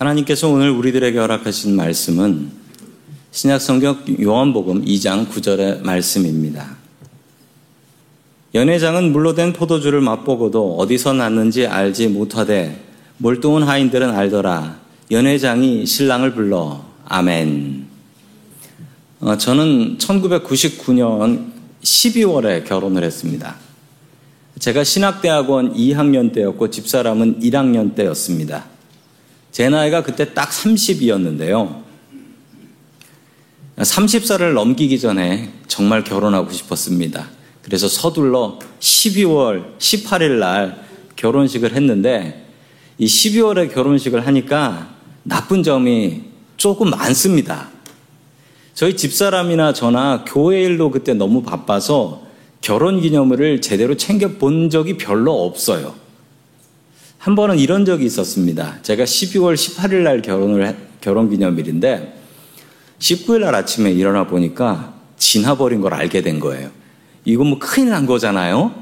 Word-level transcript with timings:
하나님께서 0.00 0.48
오늘 0.48 0.70
우리들에게 0.70 1.18
허락하신 1.18 1.76
말씀은 1.76 2.50
신약 3.32 3.60
성경 3.60 4.02
요한복음 4.18 4.86
2장 4.86 5.28
9절의 5.28 5.82
말씀입니다. 5.82 6.78
연회장은 8.54 9.12
물로 9.12 9.34
된 9.34 9.52
포도주를 9.52 10.00
맛보고도 10.00 10.76
어디서 10.78 11.12
났는지 11.12 11.66
알지 11.66 12.08
못하되 12.08 12.82
몰두한 13.18 13.62
하인들은 13.62 14.08
알더라. 14.08 14.80
연회장이 15.10 15.84
신랑을 15.84 16.32
불러 16.32 16.82
아멘. 17.04 17.86
어, 19.20 19.36
저는 19.36 19.98
1999년 19.98 21.52
12월에 21.82 22.64
결혼을 22.64 23.04
했습니다. 23.04 23.54
제가 24.60 24.82
신학대학원 24.82 25.74
2학년 25.74 26.32
때였고 26.32 26.70
집사람은 26.70 27.40
1학년 27.40 27.94
때였습니다. 27.94 28.69
제 29.50 29.68
나이가 29.68 30.02
그때 30.02 30.32
딱 30.32 30.50
30이었는데요. 30.50 31.82
30살을 33.78 34.52
넘기기 34.52 35.00
전에 35.00 35.52
정말 35.66 36.04
결혼하고 36.04 36.52
싶었습니다. 36.52 37.28
그래서 37.62 37.88
서둘러 37.88 38.58
12월 38.78 39.78
18일 39.78 40.38
날 40.38 40.84
결혼식을 41.16 41.74
했는데 41.74 42.46
이 42.98 43.06
12월에 43.06 43.72
결혼식을 43.72 44.26
하니까 44.26 44.94
나쁜 45.22 45.62
점이 45.62 46.22
조금 46.56 46.90
많습니다. 46.90 47.68
저희 48.74 48.96
집사람이나 48.96 49.72
저나 49.72 50.24
교회 50.26 50.62
일도 50.62 50.90
그때 50.90 51.14
너무 51.14 51.42
바빠서 51.42 52.22
결혼 52.60 53.00
기념일을 53.00 53.60
제대로 53.60 53.96
챙겨 53.96 54.28
본 54.28 54.70
적이 54.70 54.96
별로 54.96 55.44
없어요. 55.44 55.94
한 57.20 57.34
번은 57.34 57.58
이런 57.58 57.84
적이 57.84 58.06
있었습니다. 58.06 58.78
제가 58.80 59.04
12월 59.04 59.54
18일 59.54 59.96
날 60.04 60.22
결혼을 60.22 60.74
결혼 61.02 61.28
기념일인데 61.28 62.18
19일 62.98 63.40
날 63.40 63.54
아침에 63.54 63.92
일어나 63.92 64.26
보니까 64.26 64.94
지나버린 65.18 65.82
걸 65.82 65.92
알게 65.92 66.22
된 66.22 66.40
거예요. 66.40 66.70
이거 67.26 67.44
뭐 67.44 67.58
큰일 67.58 67.90
난 67.90 68.06
거잖아요. 68.06 68.74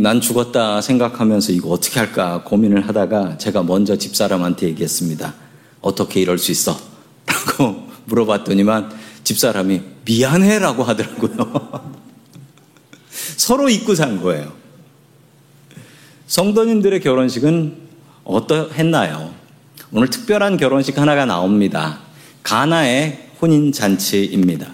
난 0.00 0.22
죽었다 0.22 0.80
생각하면서 0.80 1.52
이거 1.52 1.68
어떻게 1.68 2.00
할까 2.00 2.42
고민을 2.42 2.88
하다가 2.88 3.36
제가 3.36 3.64
먼저 3.64 3.96
집사람한테 3.96 4.68
얘기했습니다. 4.68 5.34
어떻게 5.82 6.22
이럴 6.22 6.38
수 6.38 6.50
있어? 6.52 6.74
라고 7.26 7.86
물어봤더니만 8.06 8.92
집사람이 9.24 9.82
미안해라고 10.06 10.84
하더라고요. 10.84 11.92
서로 13.36 13.68
잊고 13.68 13.94
산 13.94 14.22
거예요. 14.22 14.59
성도님들의 16.30 17.00
결혼식은 17.00 17.74
어떠했나요? 18.22 19.34
오늘 19.90 20.08
특별한 20.10 20.58
결혼식 20.58 20.96
하나가 20.96 21.26
나옵니다. 21.26 21.98
가나의 22.44 23.30
혼인 23.42 23.72
잔치입니다. 23.72 24.72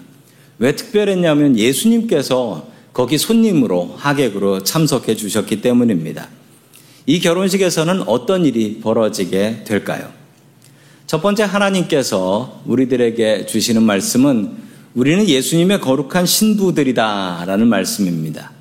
왜 0.59 0.75
특별했냐면 0.75 1.57
예수님께서 1.57 2.67
거기 2.93 3.17
손님으로 3.17 3.95
하객으로 3.97 4.61
참석해 4.61 5.15
주셨기 5.15 5.61
때문입니다. 5.61 6.29
이 7.07 7.19
결혼식에서는 7.19 8.03
어떤 8.03 8.45
일이 8.45 8.79
벌어지게 8.79 9.63
될까요? 9.63 10.11
첫 11.07 11.23
번째 11.23 11.41
하나님께서 11.41 12.61
우리들에게 12.67 13.47
주시는 13.47 13.81
말씀은 13.81 14.51
우리는 14.93 15.27
예수님의 15.27 15.81
거룩한 15.81 16.27
신부들이다라는 16.27 17.67
말씀입니다. 17.67 18.56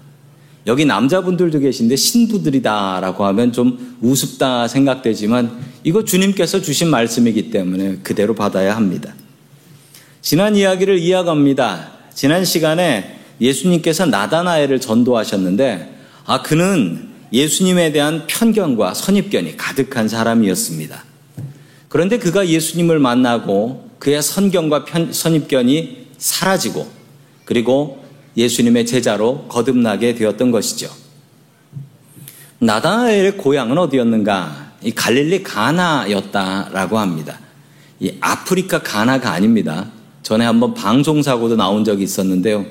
여기 0.66 0.84
남자분들도 0.84 1.60
계신데 1.60 1.94
신부들이다라고 1.94 3.24
하면 3.26 3.52
좀 3.52 3.96
우습다 4.00 4.66
생각되지만 4.66 5.64
이거 5.84 6.04
주님께서 6.04 6.60
주신 6.60 6.90
말씀이기 6.90 7.50
때문에 7.50 7.98
그대로 8.02 8.34
받아야 8.34 8.74
합니다. 8.74 9.14
지난 10.22 10.56
이야기를 10.56 10.98
이어갑니다. 10.98 11.92
지난 12.14 12.44
시간에 12.44 13.20
예수님께서 13.40 14.06
나다나엘을 14.06 14.80
전도하셨는데 14.80 15.94
아 16.24 16.42
그는 16.42 17.10
예수님에 17.32 17.92
대한 17.92 18.26
편견과 18.26 18.94
선입견이 18.94 19.56
가득한 19.56 20.08
사람이었습니다. 20.08 21.04
그런데 21.88 22.18
그가 22.18 22.48
예수님을 22.48 22.98
만나고 22.98 23.90
그의 24.00 24.20
선견과 24.20 24.84
편, 24.84 25.12
선입견이 25.12 26.06
사라지고 26.18 26.88
그리고 27.44 28.05
예수님의 28.36 28.86
제자로 28.86 29.46
거듭나게 29.48 30.14
되었던 30.14 30.50
것이죠. 30.50 30.90
나다나엘의 32.58 33.36
고향은 33.36 33.78
어디였는가? 33.78 34.72
이 34.82 34.92
갈릴리 34.92 35.42
가나였다라고 35.42 36.98
합니다. 36.98 37.38
이 38.00 38.12
아프리카 38.20 38.80
가나가 38.82 39.32
아닙니다. 39.32 39.90
전에 40.22 40.44
한번 40.44 40.74
방송 40.74 41.22
사고도 41.22 41.56
나온 41.56 41.84
적이 41.84 42.04
있었는데요. 42.04 42.66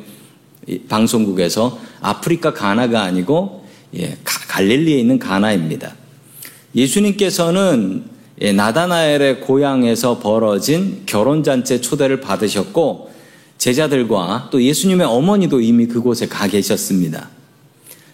방송국에서 0.90 1.80
아프리카 2.02 2.54
가나가 2.54 3.04
아니고 3.04 3.66
예, 3.98 4.18
갈릴리에 4.24 5.00
있는 5.00 5.20
가나입니다. 5.20 5.96
예수님께서는 6.76 8.04
예, 8.42 8.52
나다나엘의 8.52 9.42
고향에서 9.42 10.20
벌어진 10.20 11.04
결혼 11.06 11.44
잔치 11.44 11.82
초대를 11.82 12.20
받으셨고 12.20 13.12
제자들과 13.66 14.50
또 14.52 14.62
예수님의 14.62 15.08
어머니도 15.08 15.60
이미 15.60 15.88
그곳에 15.88 16.28
가 16.28 16.48
계셨습니다. 16.48 17.30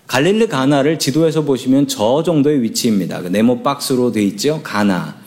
갈릴리 0.08 0.48
가나를 0.48 0.98
지도에서 0.98 1.42
보시면 1.42 1.90
저 1.90 2.24
정도의 2.24 2.62
위치입니다. 2.62 3.22
그 3.22 3.28
네모 3.28 3.62
박스로 3.62 4.14
되어 4.14 4.24
있죠. 4.24 4.62
가나. 4.64 5.18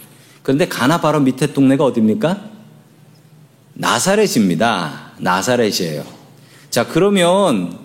그런데 0.43 0.67
가나 0.67 1.03
바로 1.03 1.21
밑에 1.21 1.53
동네가 1.53 1.85
어디입니까? 1.85 2.41
나사렛입니다. 3.75 5.13
나사렛이에요. 5.19 6.05
자, 6.71 6.87
그러면 6.89 7.77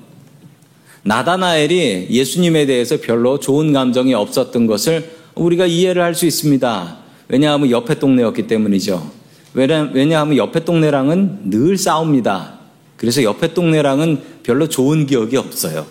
나다나엘이 1.03 2.07
예수님에 2.09 2.65
대해서 2.65 3.01
별로 3.01 3.37
좋은 3.41 3.73
감정이 3.73 4.13
없었던 4.13 4.65
것을 4.65 5.11
우리가 5.35 5.65
이해를 5.65 6.01
할 6.01 6.15
수 6.15 6.25
있습니다. 6.25 6.99
왜냐하면 7.27 7.69
옆에 7.69 7.99
동네였기 7.99 8.47
때문이죠. 8.47 9.18
왜냐하면 9.53 10.37
옆에 10.37 10.63
동네랑은 10.63 11.49
늘 11.49 11.77
싸웁니다. 11.77 12.59
그래서 12.97 13.23
옆에 13.23 13.53
동네랑은 13.53 14.21
별로 14.43 14.67
좋은 14.67 15.05
기억이 15.05 15.37
없어요. 15.37 15.87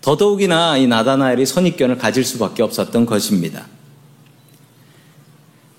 더더욱이나 0.00 0.78
이 0.78 0.86
나다나엘이 0.86 1.44
선입견을 1.44 1.98
가질 1.98 2.24
수밖에 2.24 2.62
없었던 2.62 3.06
것입니다. 3.06 3.66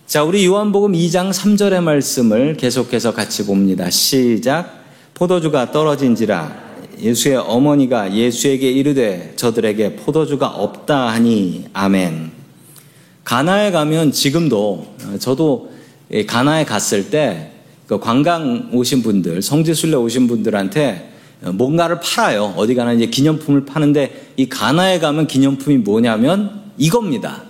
자, 0.05 0.23
우리 0.23 0.45
요한복음 0.45 0.91
2장 0.91 1.31
3절의 1.31 1.81
말씀을 1.81 2.57
계속해서 2.57 3.13
같이 3.13 3.45
봅니다. 3.45 3.89
시작. 3.89 4.81
포도주가 5.13 5.71
떨어진지라 5.71 6.71
예수의 6.99 7.37
어머니가 7.37 8.13
예수에게 8.13 8.71
이르되 8.71 9.33
저들에게 9.35 9.95
포도주가 9.97 10.47
없다 10.47 11.09
하니 11.09 11.65
아멘. 11.73 12.31
가나에 13.23 13.71
가면 13.71 14.11
지금도 14.11 14.95
저도 15.19 15.71
가나에 16.27 16.65
갔을 16.65 17.09
때 17.09 17.51
그 17.91 17.99
관광 17.99 18.69
오신 18.71 19.03
분들, 19.03 19.41
성지순례 19.41 19.97
오신 19.97 20.27
분들한테 20.27 21.11
뭔가를 21.41 21.99
팔아요. 21.99 22.53
어디 22.55 22.73
가나 22.73 22.93
이제 22.93 23.07
기념품을 23.07 23.65
파는데 23.65 24.31
이 24.37 24.47
가나에 24.47 24.99
가면 24.99 25.27
기념품이 25.27 25.79
뭐냐면 25.79 26.71
이겁니다. 26.77 27.43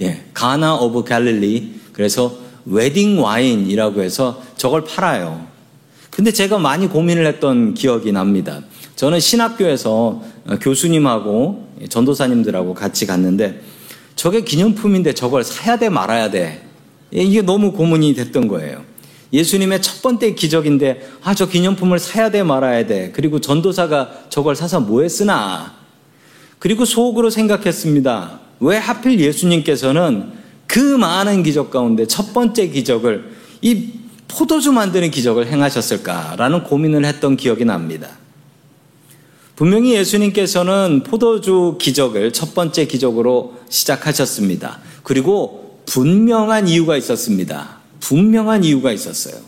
예, 0.00 0.24
Cana 0.34 0.74
of 0.74 1.04
Galilee. 1.04 1.74
그래서 1.92 2.36
웨딩 2.64 3.22
와인이라고 3.22 4.02
해서 4.02 4.42
저걸 4.56 4.82
팔아요. 4.82 5.46
근데 6.10 6.32
제가 6.32 6.58
많이 6.58 6.88
고민을 6.88 7.24
했던 7.24 7.74
기억이 7.74 8.10
납니다. 8.10 8.62
저는 8.96 9.20
신학교에서 9.20 10.24
교수님하고 10.60 11.68
전도사님들하고 11.88 12.74
같이 12.74 13.06
갔는데 13.06 13.60
저게 14.16 14.40
기념품인데 14.40 15.12
저걸 15.12 15.44
사야 15.44 15.78
돼 15.78 15.88
말아야 15.88 16.32
돼. 16.32 16.65
예, 17.16 17.22
이게 17.22 17.42
너무 17.42 17.72
고민이 17.72 18.14
됐던 18.14 18.48
거예요. 18.48 18.84
예수님의 19.32 19.82
첫 19.82 20.02
번째 20.02 20.34
기적인데 20.34 21.08
아 21.22 21.34
저 21.34 21.46
기념품을 21.48 21.98
사야 21.98 22.30
돼 22.30 22.42
말아야 22.42 22.86
돼. 22.86 23.10
그리고 23.14 23.40
전도사가 23.40 24.26
저걸 24.28 24.54
사서 24.56 24.80
뭐에 24.80 25.08
쓰나. 25.08 25.74
그리고 26.58 26.84
속으로 26.84 27.30
생각했습니다. 27.30 28.40
왜 28.60 28.76
하필 28.76 29.20
예수님께서는 29.20 30.32
그 30.66 30.78
많은 30.78 31.42
기적 31.42 31.70
가운데 31.70 32.06
첫 32.06 32.32
번째 32.32 32.68
기적을 32.68 33.36
이 33.62 33.90
포도주 34.28 34.72
만드는 34.72 35.10
기적을 35.10 35.46
행하셨을까라는 35.46 36.64
고민을 36.64 37.04
했던 37.04 37.36
기억이 37.36 37.64
납니다. 37.64 38.08
분명히 39.54 39.94
예수님께서는 39.94 41.02
포도주 41.04 41.76
기적을 41.80 42.32
첫 42.32 42.54
번째 42.54 42.86
기적으로 42.86 43.54
시작하셨습니다. 43.68 44.80
그리고 45.02 45.65
분명한 45.86 46.68
이유가 46.68 46.96
있었습니다. 46.96 47.78
분명한 48.00 48.64
이유가 48.64 48.92
있었어요. 48.92 49.40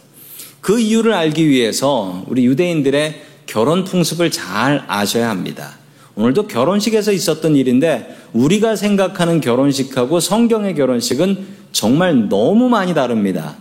그 0.61 0.81
이유를 0.81 1.13
알기 1.13 1.49
위해서 1.49 2.25
우리 2.29 2.45
유대인들의 2.47 3.23
결혼 3.47 3.85
풍습을 3.85 4.31
잘 4.31 4.85
아셔야 4.89 5.31
합니다. 5.31 5.77
오늘도 6.15 6.49
결혼식에서 6.49 7.13
있었던 7.13 7.55
일인데 7.55 8.17
우리가 8.33 8.77
생각하는 8.77 9.41
결혼식하고 9.41 10.21
성경의 10.21 10.75
결혼식은 10.75 11.47
정말 11.73 12.29
너무 12.29 12.69
많이 12.69 12.93
다릅니다. 12.93 13.57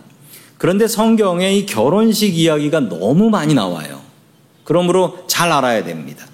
그런데 0.58 0.88
성경에 0.88 1.54
이 1.54 1.66
결혼식 1.66 2.36
이야기가 2.36 2.80
너무 2.80 3.30
많이 3.30 3.54
나와요. 3.54 4.00
그러므로 4.64 5.24
잘 5.28 5.52
알아야 5.52 5.84
됩니다. 5.84 6.26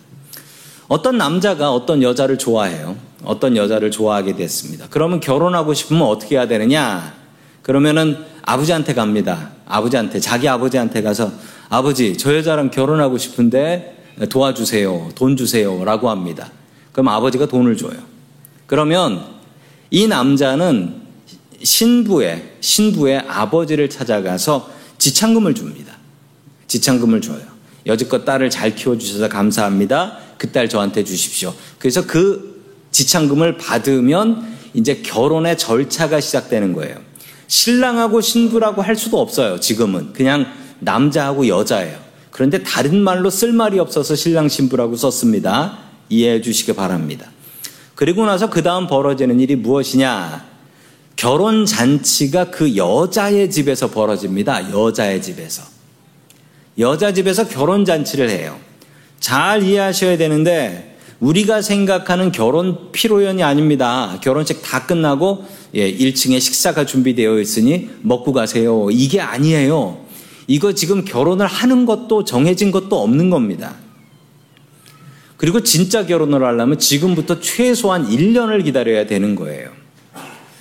어떤 0.89 1.19
남자가 1.19 1.73
어떤 1.73 2.03
여자를 2.03 2.39
좋아해요. 2.39 2.97
어떤 3.25 3.57
여자를 3.57 3.91
좋아하게 3.91 4.37
됐습니다. 4.37 4.87
그러면 4.91 5.21
결혼하고 5.21 5.75
싶으면 5.75 6.03
어떻게 6.03 6.37
해야 6.37 6.47
되느냐? 6.47 7.15
그러면은 7.63 8.19
아버지한테 8.43 8.95
갑니다. 8.95 9.51
아버지한테, 9.67 10.21
자기 10.21 10.49
아버지한테 10.49 11.03
가서 11.03 11.33
아버지, 11.69 12.17
저 12.17 12.35
여자랑 12.37 12.71
결혼하고 12.71 13.19
싶은데 13.19 14.05
도와주세요. 14.29 15.11
돈 15.15 15.37
주세요. 15.37 15.85
라고 15.85 16.11
합니다. 16.11 16.51
그럼 16.93 17.09
아버지가 17.09 17.47
돈을 17.47 17.77
줘요. 17.77 17.97
그러면 18.67 19.25
이 19.91 20.07
남자는 20.07 21.03
신부의, 21.63 22.53
신부의 22.61 23.25
아버지를 23.27 23.89
찾아가서 23.89 24.71
지창금을 24.99 25.55
줍니다. 25.55 25.95
지창금을 26.67 27.21
줘요. 27.21 27.43
여지껏 27.87 28.25
딸을 28.25 28.51
잘 28.51 28.75
키워주셔서 28.75 29.29
감사합니다. 29.29 30.19
그 30.39 30.53
딸 30.53 30.69
저한테 30.69 31.05
주십시오. 31.05 31.55
그래서 31.79 32.07
그 32.07 32.54
지창금을 32.95 33.59
받으면 33.59 34.55
이제 34.73 35.03
결혼의 35.03 35.59
절차가 35.59 36.21
시작되는 36.21 36.73
거예요. 36.73 36.97
신랑하고 37.49 38.21
신부라고 38.21 38.83
할 38.83 38.95
수도 38.95 39.21
없어요. 39.21 39.59
지금은. 39.59 40.13
그냥 40.13 40.47
남자하고 40.79 41.49
여자예요. 41.49 41.99
그런데 42.31 42.63
다른 42.63 43.01
말로 43.01 43.31
쓸 43.31 43.53
말이 43.53 43.81
없어서 43.81 44.15
신랑 44.15 44.49
신부라고 44.49 44.95
썼습니다. 44.97 45.79
이해해 46.09 46.41
주시기 46.41 46.73
바랍니다. 46.75 47.31
그리고 47.97 48.27
나서 48.27 48.49
그 48.49 48.63
다음 48.63 48.87
벌어지는 48.87 49.41
일이 49.41 49.57
무엇이냐? 49.57 50.45
결혼 51.17 51.67
잔치가 51.67 52.51
그 52.51 52.77
여자의 52.77 53.51
집에서 53.51 53.91
벌어집니다. 53.91 54.73
여자의 54.73 55.21
집에서. 55.21 55.65
여자 56.79 57.13
집에서 57.13 57.49
결혼 57.49 57.85
잔치를 57.85 58.31
해요. 58.31 58.57
잘 59.19 59.65
이해하셔야 59.65 60.17
되는데 60.17 60.94
우리가 61.25 61.63
생각하는 61.63 62.33
결혼 62.33 62.93
피로연이 62.93 63.43
아닙니다. 63.43 64.19
결혼식 64.23 64.61
다 64.63 64.85
끝나고 64.85 65.47
예, 65.75 65.91
1층에 65.91 66.39
식사가 66.39 66.85
준비되어 66.85 67.41
있으니 67.41 67.89
먹고 68.03 68.35
가세요. 68.35 68.89
이게 68.91 69.21
아니에요. 69.21 70.05
이거 70.47 70.75
지금 70.75 71.03
결혼을 71.07 71.47
하는 71.47 71.87
것도 71.87 72.25
정해진 72.25 72.71
것도 72.71 73.03
없는 73.03 73.31
겁니다. 73.31 73.75
그리고 75.39 75.63
진짜 75.63 76.05
결혼을 76.05 76.45
하려면 76.45 76.79
지금부터 76.79 77.41
최소한 77.41 78.07
1년을 78.07 78.63
기다려야 78.63 79.07
되는 79.07 79.35
거예요. 79.35 79.71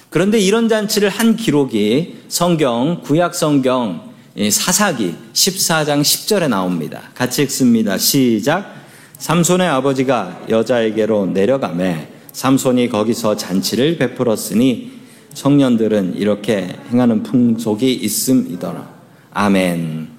그런데 0.10 0.40
이런 0.40 0.70
잔치를 0.70 1.10
한 1.10 1.36
기록이 1.36 2.20
성경, 2.30 3.02
구약 3.04 3.36
성경, 3.36 4.14
사사기 4.50 5.14
14장 5.34 6.02
10절에 6.02 6.48
나옵니다. 6.48 7.12
같이 7.16 7.42
읽습니다. 7.44 7.98
시작. 7.98 8.83
삼손의 9.24 9.66
아버지가 9.70 10.48
여자에게로 10.50 11.28
내려가매 11.28 12.10
삼손이 12.34 12.90
거기서 12.90 13.38
잔치를 13.38 13.98
베풀었으니 13.98 14.92
청년들은 15.34 16.16
이렇게 16.18 16.68
행하는 16.92 17.24
풍속이 17.24 17.94
있음이더라. 17.94 18.86
아멘. 19.32 20.10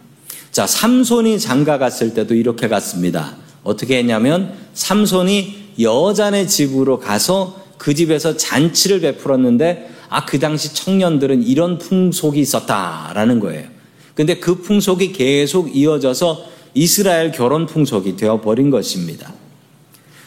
자, 0.53 0.67
삼손이 0.67 1.39
장가 1.39 1.77
갔을 1.77 2.15
때도 2.15 2.35
이렇게 2.35 2.67
갔습니다. 2.67 3.37
어떻게 3.63 3.99
했냐면 3.99 4.55
삼손이 4.73 5.73
여자네 5.83 6.47
집으로 6.47 6.99
가서 6.99 7.63
그 7.77 7.95
집에서 7.95 8.39
잔치를 8.39 9.03
베풀었는데 9.03 9.91
아, 10.09 10.25
그 10.25 10.39
당시 10.39 10.75
청년들은 10.75 11.43
이런 11.43 11.77
풍속이 11.77 12.41
있었다라는 12.41 13.41
거예요. 13.41 13.69
근데 14.15 14.39
그 14.39 14.63
풍속이 14.63 15.13
계속 15.13 15.77
이어져서 15.77 16.54
이스라엘 16.75 17.33
결혼 17.33 17.67
풍속이 17.67 18.17
되어 18.17 18.41
버린 18.41 18.71
것입니다. 18.71 19.33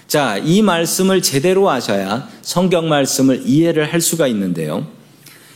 자, 0.08 0.38
이 0.38 0.62
말씀을 0.62 1.22
제대로 1.22 1.70
하셔야 1.70 2.30
성경 2.42 2.88
말씀을 2.88 3.44
이해를 3.46 3.92
할 3.92 4.00
수가 4.00 4.28
있는데요. 4.28 4.88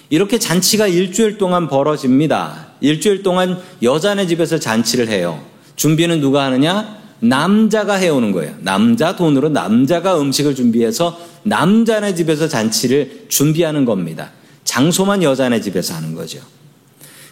이렇게 0.10 0.38
잔치가 0.38 0.88
일주일 0.88 1.38
동안 1.38 1.70
벌어집니다. 1.70 2.68
일주일 2.82 3.24
동안 3.24 3.62
여자네 3.82 4.28
집에서 4.28 4.60
잔치를 4.60 5.08
해요. 5.08 5.42
준비는 5.78 6.20
누가 6.20 6.44
하느냐? 6.46 7.00
남자가 7.22 7.94
해오는 7.94 8.34
거예요. 8.34 8.56
남자 8.60 9.16
돈으로 9.16 9.50
남자가 9.50 10.20
음식을 10.20 10.56
준비해서 10.56 11.18
남자네 11.44 12.16
집에서 12.16 12.48
잔치를 12.48 13.28
준비하는 13.30 13.86
겁니다. 13.86 14.32
장소만 14.66 15.24
여자네 15.24 15.62
집에서 15.62 15.94
하는 15.94 16.14
거죠. 16.14 16.40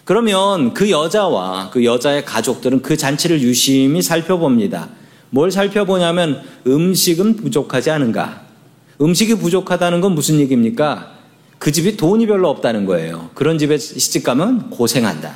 그러면 0.10 0.74
그 0.74 0.90
여자와 0.90 1.70
그 1.70 1.86
여자의 1.86 2.26
가족들은 2.26 2.82
그 2.82 2.98
잔치를 2.98 3.42
유심히 3.42 4.02
살펴봅니다. 4.02 4.90
뭘 5.30 5.52
살펴보냐면 5.52 6.42
음식은 6.66 7.36
부족하지 7.36 7.92
않은가? 7.92 8.42
음식이 9.00 9.36
부족하다는 9.36 10.02
건 10.02 10.16
무슨 10.16 10.40
얘기입니까? 10.40 11.12
그 11.60 11.72
집이 11.72 11.96
돈이 11.96 12.26
별로 12.26 12.50
없다는 12.50 12.88
거예요. 12.88 13.30
그런 13.36 13.60
집에 13.60 13.78
시집 13.78 14.24
가면 14.24 14.72
고생한다. 14.72 15.32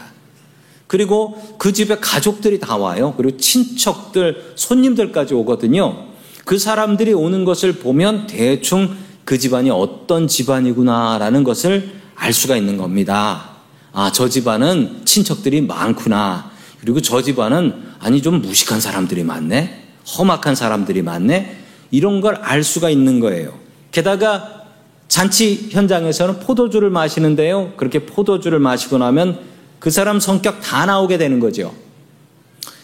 그리고 0.87 1.39
그 1.59 1.71
집에 1.71 1.97
가족들이 1.97 2.59
다 2.59 2.75
와요. 2.75 3.13
그리고 3.15 3.37
친척들, 3.37 4.53
손님들까지 4.55 5.35
오거든요. 5.35 6.07
그 6.45 6.57
사람들이 6.57 7.13
오는 7.13 7.45
것을 7.45 7.73
보면 7.73 8.25
대충 8.25 8.95
그 9.23 9.37
집안이 9.37 9.69
어떤 9.69 10.27
집안이구나라는 10.27 11.43
것을 11.43 11.91
알 12.15 12.33
수가 12.33 12.57
있는 12.57 12.77
겁니다. 12.77 13.52
아, 13.93 14.11
저 14.11 14.27
집안은 14.27 15.05
친척들이 15.05 15.61
많구나. 15.61 16.51
그리고 16.81 16.99
저 16.99 17.21
집안은 17.21 17.93
아니 17.99 18.21
좀 18.21 18.41
무식한 18.41 18.81
사람들이 18.81 19.23
많네. 19.23 19.81
험악한 20.17 20.55
사람들이 20.55 21.01
많네. 21.01 21.57
이런 21.91 22.19
걸 22.21 22.37
알 22.41 22.63
수가 22.63 22.89
있는 22.89 23.19
거예요. 23.19 23.53
게다가 23.91 24.63
잔치 25.07 25.69
현장에서는 25.71 26.39
포도주를 26.39 26.89
마시는데요. 26.89 27.73
그렇게 27.77 27.99
포도주를 27.99 28.59
마시고 28.59 28.97
나면 28.97 29.39
그 29.79 29.91
사람 29.91 30.19
성격 30.19 30.59
다 30.61 30.85
나오게 30.87 31.17
되는 31.19 31.39
거죠. 31.39 31.73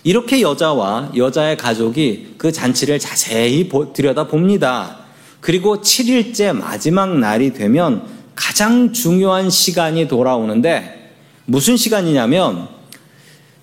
이렇게 0.03 0.41
여자와 0.41 1.11
여자의 1.17 1.57
가족이 1.57 2.35
그 2.37 2.51
잔치를 2.51 2.99
자세히 2.99 3.67
들여다 3.93 4.27
봅니다. 4.27 4.97
그리고 5.41 5.81
7일째 5.81 6.53
마지막 6.55 7.17
날이 7.17 7.53
되면 7.53 8.03
가장 8.35 8.93
중요한 8.93 9.49
시간이 9.49 10.07
돌아오는데 10.07 10.98
무슨 11.49 11.77
시간이냐면 11.77 12.67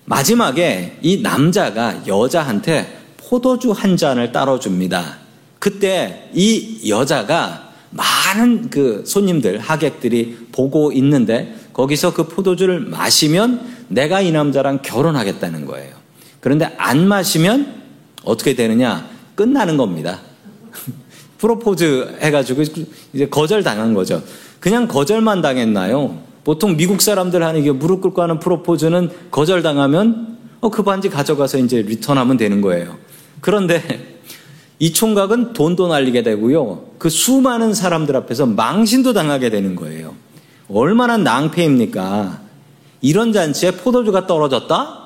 마지막에 0.03 0.97
이 1.01 1.21
남자가 1.21 2.05
여자한테 2.05 2.99
포도주 3.15 3.71
한 3.71 3.95
잔을 3.95 4.33
따라줍니다. 4.33 5.17
그때 5.59 6.29
이 6.33 6.89
여자가 6.89 7.71
많은 7.91 8.69
그 8.69 9.03
손님들, 9.05 9.59
하객들이 9.59 10.37
보고 10.51 10.91
있는데 10.91 11.55
거기서 11.71 12.13
그 12.13 12.27
포도주를 12.27 12.81
마시면 12.81 13.85
내가 13.87 14.19
이 14.19 14.33
남자랑 14.33 14.81
결혼하겠다는 14.81 15.65
거예요. 15.65 15.95
그런데 16.41 16.65
안 16.77 17.07
마시면 17.07 17.83
어떻게 18.23 18.53
되느냐? 18.53 19.09
끝나는 19.35 19.77
겁니다. 19.77 20.19
프로포즈 21.39 22.17
해가지고 22.19 22.63
이제 23.13 23.29
거절 23.29 23.63
당한 23.63 23.93
거죠. 23.93 24.21
그냥 24.59 24.89
거절만 24.89 25.41
당했나요? 25.41 26.26
보통 26.47 26.77
미국 26.77 27.01
사람들 27.01 27.43
하는 27.43 27.61
게 27.61 27.73
무릎 27.73 27.99
꿇고 27.99 28.21
하는 28.21 28.39
프로포즈는 28.39 29.09
거절 29.31 29.61
당하면 29.61 30.37
어, 30.61 30.69
그 30.69 30.81
반지 30.81 31.09
가져가서 31.09 31.57
이제 31.57 31.81
리턴하면 31.81 32.37
되는 32.37 32.61
거예요. 32.61 32.95
그런데 33.41 33.83
이 34.79 34.93
총각은 34.93 35.51
돈도 35.51 35.89
날리게 35.89 36.23
되고요. 36.23 36.85
그 36.99 37.09
수많은 37.09 37.73
사람들 37.73 38.15
앞에서 38.15 38.45
망신도 38.45 39.11
당하게 39.11 39.49
되는 39.49 39.75
거예요. 39.75 40.15
얼마나 40.69 41.17
낭패입니까? 41.17 42.39
이런 43.01 43.33
잔치에 43.33 43.71
포도주가 43.71 44.25
떨어졌다? 44.25 44.99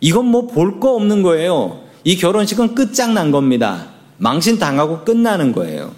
이건 0.00 0.26
뭐 0.26 0.48
볼 0.48 0.80
거 0.80 0.96
없는 0.96 1.22
거예요. 1.22 1.78
이 2.02 2.16
결혼식은 2.16 2.74
끝장난 2.74 3.30
겁니다. 3.30 3.86
망신 4.18 4.58
당하고 4.58 5.04
끝나는 5.04 5.52
거예요. 5.52 5.92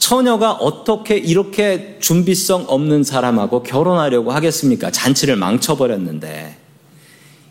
처녀가 0.00 0.52
어떻게 0.52 1.16
이렇게 1.16 1.98
준비성 2.00 2.64
없는 2.66 3.04
사람하고 3.04 3.62
결혼하려고 3.62 4.32
하겠습니까? 4.32 4.90
잔치를 4.90 5.36
망쳐버렸는데. 5.36 6.56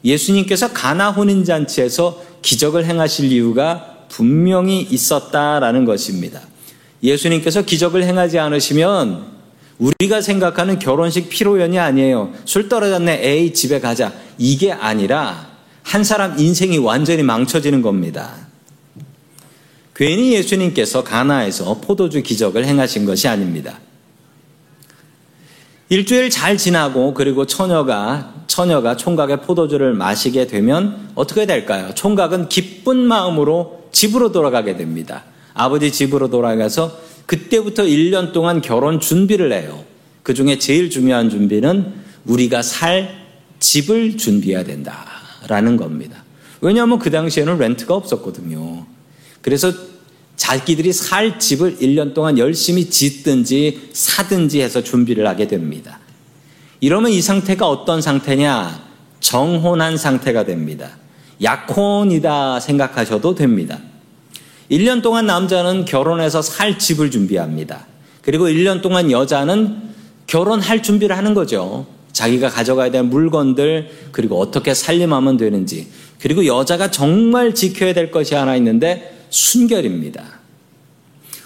예수님께서 0.03 0.74
가나 0.74 1.12
혼인 1.12 1.46
잔치에서 1.46 2.22
기적을 2.41 2.86
행하실 2.86 3.32
이유가 3.32 4.00
분명히 4.10 4.82
있었다라는 4.82 5.86
것입니다. 5.86 6.41
예수님께서 7.03 7.62
기적을 7.62 8.03
행하지 8.03 8.39
않으시면 8.39 9.27
우리가 9.77 10.22
생각하는 10.22 10.79
결혼식 10.79 11.29
피로연이 11.29 11.77
아니에요. 11.79 12.34
술 12.46 12.68
떨어졌네. 12.68 13.22
에이, 13.25 13.53
집에 13.53 13.79
가자. 13.79 14.12
이게 14.38 14.72
아니라 14.72 15.48
한 15.84 16.03
사람 16.03 16.38
인생이 16.38 16.79
완전히 16.79 17.22
망쳐지는 17.24 17.82
겁니다. 17.84 18.49
괜히 20.00 20.32
예수님께서 20.32 21.03
가나에서 21.03 21.82
포도주 21.82 22.24
기적을 22.24 22.63
행하신 22.65 23.06
것이 23.06 23.27
아닙니다. 23.27 23.82
일주일 25.89 26.29
잘 26.29 26.56
지나고 26.56 27.13
그리고 27.13 27.46
처녀가 27.46 28.34
처녀가 28.48 28.96
총각의 28.96 29.41
포도주를 29.41 29.94
마시게 29.94 30.48
되면 30.48 31.10
어떻게 31.15 31.46
될까요? 31.46 31.91
총각은 31.96 32.48
기쁜 32.48 32.96
마음으로 32.96 33.89
집으로 33.91 34.32
돌아가게 34.32 34.77
됩니다. 34.77 35.25
아버지 35.53 35.91
집으로 35.91 36.29
돌아가서 36.29 36.98
그때부터 37.25 37.84
1년 37.84 38.32
동안 38.32 38.62
결혼 38.62 39.01
준비를 39.01 39.51
해요. 39.51 39.84
그 40.24 40.34
중에 40.34 40.60
제일 40.60 40.89
중요한 40.89 41.29
준비는 41.29 41.94
우리가 42.24 42.62
살 42.62 43.18
집을 43.60 44.15
준비해야 44.15 44.63
된다라는 44.63 45.75
겁니다. 45.75 46.24
왜냐하면 46.62 47.00
그 47.00 47.12
당시에는 47.12 47.58
렌트가 47.58 47.94
없었거든요. 47.94 48.86
그래서 49.41 49.72
자기들이 50.36 50.93
살 50.93 51.39
집을 51.39 51.77
1년 51.79 52.13
동안 52.13 52.38
열심히 52.38 52.89
짓든지 52.89 53.89
사든지 53.93 54.62
해서 54.62 54.81
준비를 54.81 55.27
하게 55.27 55.48
됩니다. 55.48 56.00
이러면 56.79 57.12
이 57.12 57.22
상태가 57.22 57.67
어떤 57.67 58.01
상태냐? 58.01 58.88
정혼한 59.19 59.98
상태가 59.98 60.46
됩니다. 60.46 60.91
약혼이다 61.43 62.60
생각하셔도 62.62 63.36
됩니다. 63.36 63.79
1년 64.72 65.01
동안 65.01 65.25
남자는 65.25 65.86
결혼해서 65.86 66.41
살 66.41 66.79
집을 66.79 67.12
준비합니다. 67.12 67.88
그리고 68.22 68.48
1년 68.48 68.81
동안 68.81 69.12
여자는 69.12 69.89
결혼할 70.27 70.84
준비를 70.84 71.17
하는 71.17 71.34
거죠. 71.34 71.88
자기가 72.13 72.50
가져가야 72.50 72.91
될 72.91 73.03
물건들, 73.03 73.89
그리고 74.12 74.39
어떻게 74.39 74.74
살림하면 74.74 75.38
되는지. 75.38 75.88
그리고 76.19 76.46
여자가 76.46 76.91
정말 76.91 77.55
지켜야 77.55 77.93
될 77.93 78.12
것이 78.12 78.36
하나 78.36 78.55
있는데 78.55 79.19
순결입니다. 79.30 80.24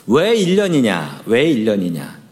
왜 0.08 0.36
1년이냐? 0.36 1.22
왜 1.26 1.46
1년이냐? 1.54 2.24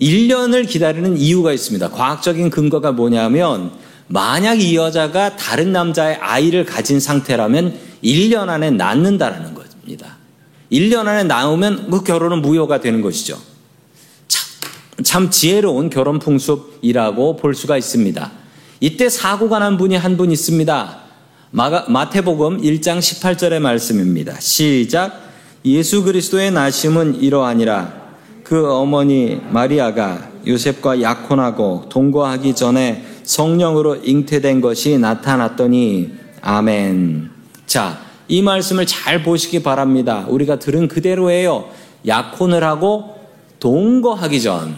1년을 0.00 0.68
기다리는 0.68 1.16
이유가 1.16 1.52
있습니다. 1.52 1.90
과학적인 1.90 2.50
근거가 2.50 2.92
뭐냐면 2.92 3.72
만약 4.06 4.60
이 4.60 4.76
여자가 4.76 5.36
다른 5.36 5.72
남자의 5.72 6.16
아이를 6.16 6.64
가진 6.64 7.00
상태라면 7.00 7.78
1년 8.02 8.48
안에 8.48 8.70
낳는다라는 8.70 9.54
겁니다. 9.54 10.16
1년 10.70 11.06
안에 11.06 11.24
낳으면 11.24 11.90
그 11.90 12.04
결혼은 12.04 12.42
무효가 12.42 12.80
되는 12.80 13.00
것이죠. 13.00 13.38
참, 14.28 14.44
참 15.02 15.30
지혜로운 15.30 15.90
결혼 15.90 16.18
풍습이라고 16.18 17.36
볼 17.36 17.54
수가 17.54 17.76
있습니다. 17.76 18.30
이때 18.80 19.08
사고가 19.08 19.58
난 19.58 19.76
분이 19.76 19.96
한 19.96 20.16
분 20.16 20.30
있습니다. 20.30 21.07
마태복음 21.50 22.60
1장 22.60 22.98
18절의 22.98 23.60
말씀입니다. 23.60 24.38
시작. 24.38 25.18
예수 25.64 26.02
그리스도의 26.04 26.50
나심은 26.50 27.22
이러하니라. 27.22 28.08
그 28.44 28.70
어머니 28.70 29.40
마리아가 29.48 30.30
요셉과 30.46 31.00
약혼하고 31.00 31.86
동거하기 31.88 32.54
전에 32.54 33.02
성령으로 33.22 33.96
잉태된 33.96 34.60
것이 34.60 34.98
나타났더니 34.98 36.12
아멘. 36.42 37.30
자, 37.66 37.98
이 38.28 38.42
말씀을 38.42 38.84
잘 38.84 39.22
보시기 39.22 39.62
바랍니다. 39.62 40.26
우리가 40.28 40.58
들은 40.58 40.86
그대로예요. 40.86 41.70
약혼을 42.06 42.62
하고 42.62 43.16
동거하기 43.58 44.42
전. 44.42 44.76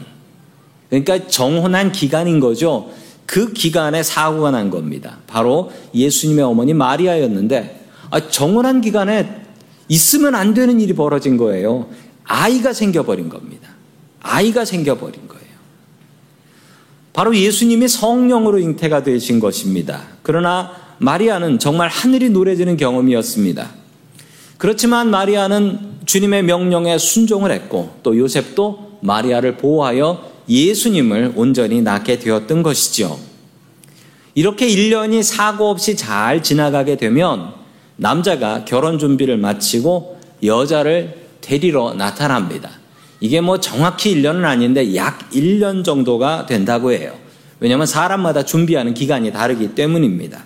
그러니까 0.89 1.27
정혼한 1.27 1.91
기간인 1.91 2.39
거죠. 2.39 2.91
그 3.31 3.53
기간에 3.53 4.03
사고가 4.03 4.51
난 4.51 4.71
겁니다. 4.71 5.19
바로 5.29 5.71
예수님의 5.95 6.45
어머니 6.45 6.75
마리아였는데 6.75 7.87
아, 8.11 8.29
정혼한 8.29 8.81
기간에 8.81 9.43
있으면 9.87 10.35
안 10.35 10.53
되는 10.53 10.81
일이 10.81 10.95
벌어진 10.95 11.37
거예요. 11.37 11.87
아이가 12.25 12.73
생겨버린 12.73 13.29
겁니다. 13.29 13.69
아이가 14.21 14.65
생겨버린 14.65 15.29
거예요. 15.29 15.45
바로 17.13 17.37
예수님이 17.37 17.87
성령으로 17.87 18.59
잉태가 18.59 19.05
되신 19.05 19.39
것입니다. 19.39 20.03
그러나 20.25 20.73
마리아는 20.99 21.61
정말 21.61 21.89
하늘이 21.89 22.31
노래지는 22.31 22.77
경험이었습니다. 22.77 23.71
그렇지만 24.59 25.09
마리아는 25.09 26.01
주님의 26.05 26.43
명령에 26.43 26.99
순종을 26.99 27.53
했고 27.53 27.95
또 28.03 28.19
요셉도 28.19 28.99
마리아를 29.03 29.57
보호하여 29.57 30.30
예수님을 30.51 31.35
온전히 31.37 31.81
낳게 31.81 32.19
되었던 32.19 32.63
것이죠. 32.63 33.19
이렇게 34.35 34.67
1년이 34.67 35.23
사고 35.23 35.71
없이 35.71 35.97
잘 35.97 36.43
지나가게 36.43 36.97
되면 36.97 37.53
남자가 37.97 38.65
결혼 38.65 38.99
준비를 38.99 39.37
마치고 39.37 40.21
여자를 40.43 41.21
데리러 41.41 41.95
나타납니다. 41.95 42.71
이게 43.21 43.41
뭐 43.41 43.61
정확히 43.61 44.15
1년은 44.15 44.45
아닌데 44.45 44.97
약 44.97 45.31
1년 45.31 45.85
정도가 45.85 46.47
된다고 46.47 46.91
해요. 46.91 47.15
왜냐하면 47.61 47.87
사람마다 47.87 48.45
준비하는 48.45 48.95
기간이 48.95 49.33
다르기 49.33 49.75
때문입니다. 49.75 50.45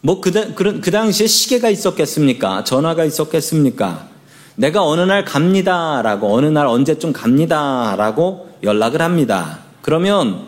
뭐 0.00 0.20
그, 0.20 0.32
그, 0.54 0.80
그 0.80 0.90
당시에 0.90 1.26
시계가 1.26 1.70
있었겠습니까? 1.70 2.64
전화가 2.64 3.04
있었겠습니까? 3.04 4.08
내가 4.56 4.82
어느 4.84 5.02
날 5.02 5.24
갑니다라고 5.24 6.34
어느 6.34 6.46
날 6.46 6.66
언제쯤 6.66 7.12
갑니다라고 7.12 8.48
연락을 8.62 9.02
합니다. 9.02 9.60
그러면 9.82 10.46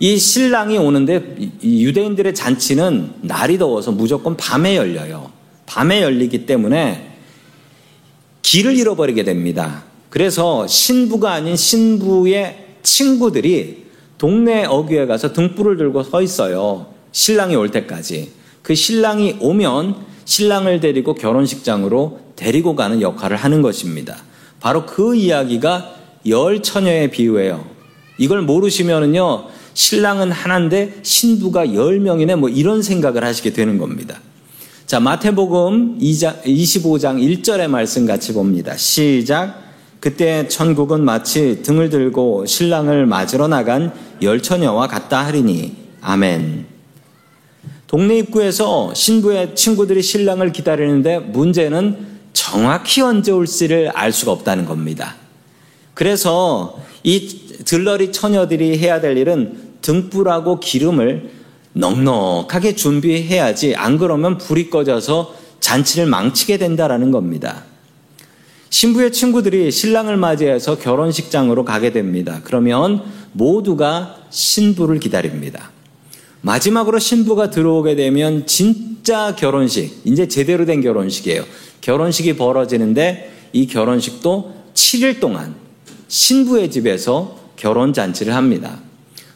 이 0.00 0.18
신랑이 0.18 0.78
오는데 0.78 1.36
유대인들의 1.62 2.34
잔치는 2.34 3.14
날이 3.20 3.58
더워서 3.58 3.92
무조건 3.92 4.36
밤에 4.36 4.76
열려요. 4.76 5.30
밤에 5.66 6.02
열리기 6.02 6.46
때문에 6.46 7.12
길을 8.42 8.76
잃어버리게 8.76 9.24
됩니다. 9.24 9.84
그래서 10.10 10.66
신부가 10.66 11.32
아닌 11.32 11.56
신부의 11.56 12.66
친구들이 12.82 13.84
동네 14.18 14.64
어귀에 14.64 15.06
가서 15.06 15.32
등불을 15.32 15.76
들고 15.76 16.02
서 16.02 16.22
있어요. 16.22 16.86
신랑이 17.12 17.56
올 17.56 17.70
때까지. 17.70 18.32
그 18.62 18.74
신랑이 18.74 19.36
오면 19.40 19.96
신랑을 20.24 20.80
데리고 20.80 21.14
결혼식장으로 21.14 22.20
데리고 22.36 22.76
가는 22.76 23.00
역할을 23.00 23.36
하는 23.36 23.62
것입니다. 23.62 24.16
바로 24.60 24.86
그 24.86 25.14
이야기가 25.14 25.94
열 26.26 26.62
처녀의 26.62 27.10
비유예요. 27.10 27.64
이걸 28.18 28.42
모르시면은요, 28.42 29.46
신랑은 29.74 30.30
하나인데 30.30 31.00
신부가 31.02 31.74
열 31.74 32.00
명이네 32.00 32.36
뭐 32.36 32.48
이런 32.48 32.82
생각을 32.82 33.24
하시게 33.24 33.52
되는 33.52 33.76
겁니다. 33.78 34.20
자, 34.86 35.00
마태복음 35.00 35.98
25장 35.98 37.18
1절의 37.18 37.68
말씀 37.68 38.06
같이 38.06 38.32
봅니다. 38.32 38.76
시작. 38.76 39.62
그때 39.98 40.46
천국은 40.48 41.02
마치 41.04 41.62
등을 41.62 41.88
들고 41.88 42.46
신랑을 42.46 43.06
맞으러 43.06 43.48
나간 43.48 43.92
열 44.22 44.42
처녀와 44.42 44.86
같다 44.86 45.24
하리니. 45.24 45.74
아멘. 46.02 46.73
동네 47.94 48.18
입구에서 48.18 48.92
신부의 48.92 49.54
친구들이 49.54 50.02
신랑을 50.02 50.50
기다리는데 50.50 51.20
문제는 51.20 51.96
정확히 52.32 53.00
언제 53.02 53.30
올지를 53.30 53.92
알 53.94 54.10
수가 54.10 54.32
없다는 54.32 54.64
겁니다. 54.64 55.14
그래서 55.94 56.76
이 57.04 57.62
들러리 57.64 58.10
처녀들이 58.10 58.78
해야 58.78 59.00
될 59.00 59.16
일은 59.16 59.76
등불하고 59.80 60.58
기름을 60.58 61.30
넉넉하게 61.74 62.74
준비해야지 62.74 63.76
안 63.76 63.96
그러면 63.96 64.38
불이 64.38 64.70
꺼져서 64.70 65.32
잔치를 65.60 66.06
망치게 66.06 66.58
된다라는 66.58 67.12
겁니다. 67.12 67.62
신부의 68.70 69.12
친구들이 69.12 69.70
신랑을 69.70 70.16
맞이해서 70.16 70.78
결혼식장으로 70.78 71.64
가게 71.64 71.92
됩니다. 71.92 72.40
그러면 72.42 73.04
모두가 73.30 74.16
신부를 74.30 74.98
기다립니다. 74.98 75.70
마지막으로 76.44 76.98
신부가 76.98 77.48
들어오게 77.48 77.96
되면 77.96 78.46
진짜 78.46 79.34
결혼식, 79.34 80.02
이제 80.04 80.28
제대로 80.28 80.66
된 80.66 80.82
결혼식이에요. 80.82 81.42
결혼식이 81.80 82.36
벌어지는데 82.36 83.32
이 83.54 83.66
결혼식도 83.66 84.54
7일 84.74 85.20
동안 85.20 85.54
신부의 86.08 86.70
집에서 86.70 87.38
결혼 87.56 87.94
잔치를 87.94 88.34
합니다. 88.34 88.78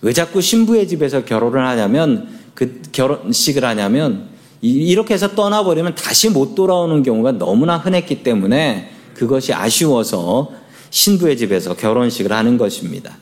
왜 0.02 0.12
자꾸 0.12 0.42
신부의 0.42 0.86
집에서 0.86 1.24
결혼을 1.24 1.66
하냐면 1.66 2.28
그 2.54 2.82
결혼식을 2.92 3.64
하냐면 3.64 4.28
이렇게 4.60 5.14
해서 5.14 5.34
떠나버리면 5.34 5.94
다시 5.94 6.28
못 6.28 6.54
돌아오는 6.54 7.02
경우가 7.02 7.32
너무나 7.32 7.78
흔했기 7.78 8.22
때문에 8.22 8.90
그것이 9.14 9.54
아쉬워서 9.54 10.52
신부의 10.90 11.38
집에서 11.38 11.74
결혼식을 11.74 12.32
하는 12.32 12.58
것입니다. 12.58 13.16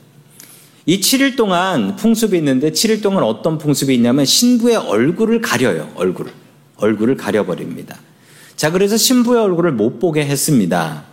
이 0.89 1.01
7일 1.01 1.35
동안 1.35 1.97
풍습이 1.97 2.37
있는데 2.37 2.71
7일 2.71 3.03
동안 3.03 3.23
어떤 3.23 3.57
풍습이 3.57 3.93
있냐면 3.95 4.23
신부의 4.23 4.77
얼굴을 4.77 5.41
가려요. 5.41 5.91
얼굴을. 5.95 6.31
얼굴을 6.77 7.17
가려버립니다. 7.17 7.97
자, 8.55 8.71
그래서 8.71 8.95
신부의 8.95 9.41
얼굴을 9.41 9.73
못 9.73 9.99
보게 9.99 10.25
했습니다. 10.25 11.03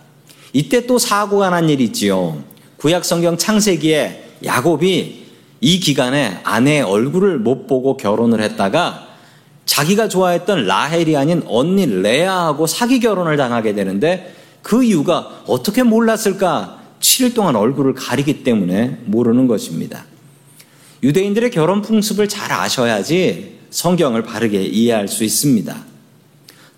이때 0.52 0.86
또 0.86 0.98
사고가 0.98 1.50
난 1.50 1.68
일이 1.68 1.82
있지요. 1.86 2.44
구약 2.76 3.04
성경 3.04 3.36
창세기에 3.36 4.36
야곱이 4.44 5.24
이 5.60 5.80
기간에 5.80 6.40
아내의 6.44 6.82
얼굴을 6.82 7.40
못 7.40 7.66
보고 7.66 7.96
결혼을 7.96 8.40
했다가 8.42 9.08
자기가 9.66 10.06
좋아했던 10.06 10.66
라헬이 10.66 11.16
아닌 11.16 11.42
언니 11.48 11.84
레아하고 11.86 12.68
사기 12.68 13.00
결혼을 13.00 13.36
당하게 13.36 13.74
되는데 13.74 14.36
그 14.62 14.84
이유가 14.84 15.42
어떻게 15.48 15.82
몰랐을까? 15.82 16.83
7일 17.00 17.34
동안 17.34 17.56
얼굴을 17.56 17.94
가리기 17.94 18.44
때문에 18.44 19.00
모르는 19.04 19.46
것입니다. 19.46 20.04
유대인들의 21.02 21.50
결혼 21.50 21.82
풍습을 21.82 22.28
잘 22.28 22.50
아셔야지 22.52 23.58
성경을 23.70 24.22
바르게 24.22 24.62
이해할 24.62 25.08
수 25.08 25.24
있습니다. 25.24 25.84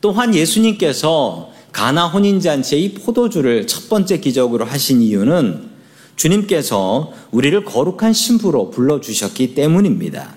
또한 0.00 0.35
예수님께서 0.35 1.52
가나 1.73 2.06
혼인잔치의 2.08 2.85
이 2.85 2.94
포도주를 2.94 3.66
첫 3.66 3.88
번째 3.88 4.18
기적으로 4.18 4.64
하신 4.64 5.02
이유는 5.02 5.70
주님께서 6.16 7.12
우리를 7.30 7.64
거룩한 7.64 8.12
신부로 8.12 8.70
불러주셨기 8.70 9.54
때문입니다. 9.54 10.35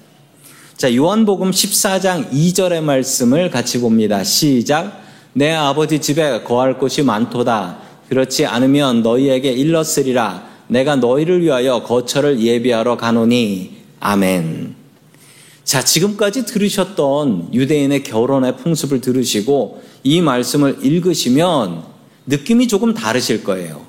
자, 0.75 0.93
요한복음 0.93 1.51
14장 1.51 2.31
2절의 2.31 2.81
말씀을 2.81 3.49
같이 3.49 3.79
봅니다. 3.79 4.23
시작. 4.23 5.01
내 5.33 5.51
아버지 5.53 5.99
집에 5.99 6.43
거할 6.43 6.77
곳이 6.77 7.03
많도다. 7.03 7.88
그렇지 8.09 8.45
않으면 8.45 9.03
너희에게 9.03 9.51
일렀으리라. 9.51 10.49
내가 10.67 10.95
너희를 10.95 11.41
위하여 11.43 11.83
거처를 11.83 12.41
예비하러 12.41 12.97
가노니. 12.97 13.77
아멘. 13.99 14.75
자, 15.63 15.83
지금까지 15.83 16.45
들으셨던 16.45 17.53
유대인의 17.53 18.03
결혼의 18.03 18.57
풍습을 18.57 19.01
들으시고 19.01 19.83
이 20.03 20.21
말씀을 20.21 20.79
읽으시면 20.81 21.83
느낌이 22.25 22.67
조금 22.67 22.95
다르실 22.95 23.43
거예요. 23.43 23.85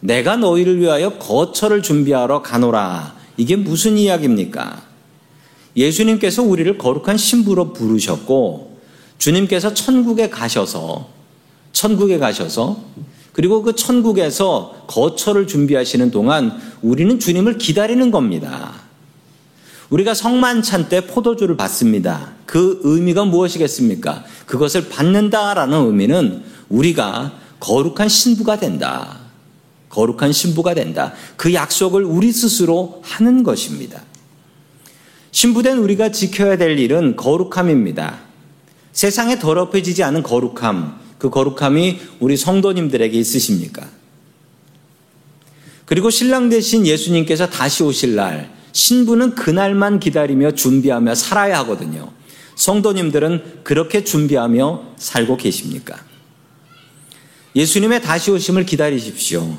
내가 0.00 0.36
너희를 0.36 0.78
위하여 0.78 1.18
거처를 1.18 1.82
준비하러 1.82 2.42
가노라. 2.42 3.16
이게 3.38 3.56
무슨 3.56 3.96
이야기입니까? 3.96 4.82
예수님께서 5.76 6.42
우리를 6.42 6.76
거룩한 6.76 7.16
신부로 7.16 7.72
부르셨고 7.72 8.78
주님께서 9.18 9.72
천국에 9.72 10.28
가셔서 10.28 11.08
천국에 11.72 12.18
가셔서 12.18 12.82
그리고 13.36 13.60
그 13.60 13.74
천국에서 13.74 14.84
거처를 14.86 15.46
준비하시는 15.46 16.10
동안 16.10 16.58
우리는 16.80 17.18
주님을 17.18 17.58
기다리는 17.58 18.10
겁니다. 18.10 18.72
우리가 19.90 20.14
성만찬 20.14 20.88
때 20.88 21.06
포도주를 21.06 21.54
받습니다. 21.58 22.32
그 22.46 22.80
의미가 22.82 23.26
무엇이겠습니까? 23.26 24.24
그것을 24.46 24.88
받는다라는 24.88 25.84
의미는 25.84 26.44
우리가 26.70 27.34
거룩한 27.60 28.08
신부가 28.08 28.58
된다. 28.58 29.18
거룩한 29.90 30.32
신부가 30.32 30.72
된다. 30.72 31.12
그 31.36 31.52
약속을 31.52 32.04
우리 32.04 32.32
스스로 32.32 33.02
하는 33.04 33.42
것입니다. 33.42 34.00
신부된 35.32 35.76
우리가 35.76 36.10
지켜야 36.10 36.56
될 36.56 36.78
일은 36.78 37.16
거룩함입니다. 37.16 38.18
세상에 38.92 39.38
더럽혀지지 39.38 40.02
않은 40.04 40.22
거룩함, 40.22 41.05
그 41.18 41.30
거룩함이 41.30 42.00
우리 42.20 42.36
성도님들에게 42.36 43.18
있으십니까? 43.18 43.86
그리고 45.84 46.10
신랑 46.10 46.48
대신 46.48 46.86
예수님께서 46.86 47.48
다시 47.48 47.82
오실 47.82 48.16
날, 48.16 48.50
신부는 48.72 49.34
그날만 49.34 50.00
기다리며 50.00 50.52
준비하며 50.52 51.14
살아야 51.14 51.60
하거든요. 51.60 52.12
성도님들은 52.56 53.60
그렇게 53.62 54.02
준비하며 54.04 54.94
살고 54.96 55.36
계십니까? 55.36 55.96
예수님의 57.54 58.02
다시 58.02 58.30
오심을 58.30 58.66
기다리십시오. 58.66 59.56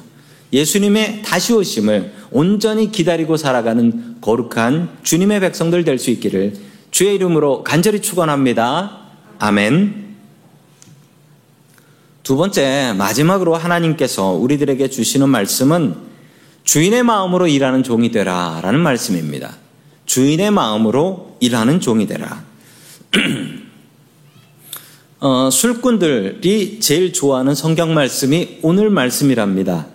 예수님의 0.53 1.23
다시 1.23 1.53
오심을 1.53 2.13
온전히 2.31 2.91
기다리고 2.91 3.37
살아가는 3.37 4.17
거룩한 4.21 4.97
주님의 5.03 5.39
백성들 5.39 5.83
될 5.83 5.97
수 5.97 6.11
있기를 6.11 6.53
주의 6.91 7.15
이름으로 7.15 7.63
간절히 7.63 8.01
축원합니다. 8.01 8.99
아멘. 9.39 10.06
두 12.27 12.35
번째 12.35 12.93
마지막으로 12.97 13.55
하나님께서 13.55 14.31
우리들에게 14.31 14.89
주시는 14.89 15.29
말씀은 15.29 15.95
주인의 16.65 17.03
마음으로 17.03 17.47
일하는 17.47 17.83
종이 17.83 18.11
되라 18.11 18.59
라는 18.61 18.81
말씀입니다. 18.81 19.55
주인의 20.05 20.51
마음으로 20.51 21.37
일하는 21.39 21.79
종이 21.79 22.05
되라. 22.05 22.43
어, 25.21 25.49
술꾼들이 25.49 26.81
제일 26.81 27.13
좋아하는 27.13 27.55
성경 27.55 27.93
말씀이 27.93 28.57
오늘 28.61 28.89
말씀이랍니다. 28.89 29.87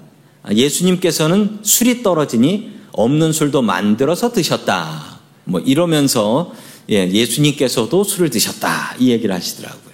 예수님께서는 0.51 1.59
술이 1.61 2.03
떨어지니 2.03 2.71
없는 2.93 3.33
술도 3.33 3.61
만들어서 3.61 4.33
드셨다. 4.33 5.19
뭐 5.45 5.61
이러면서 5.61 6.55
예, 6.89 7.27
수님께서도 7.27 8.05
술을 8.05 8.31
드셨다. 8.31 8.97
이 8.99 9.11
얘기를 9.11 9.35
하시더라고요. 9.35 9.92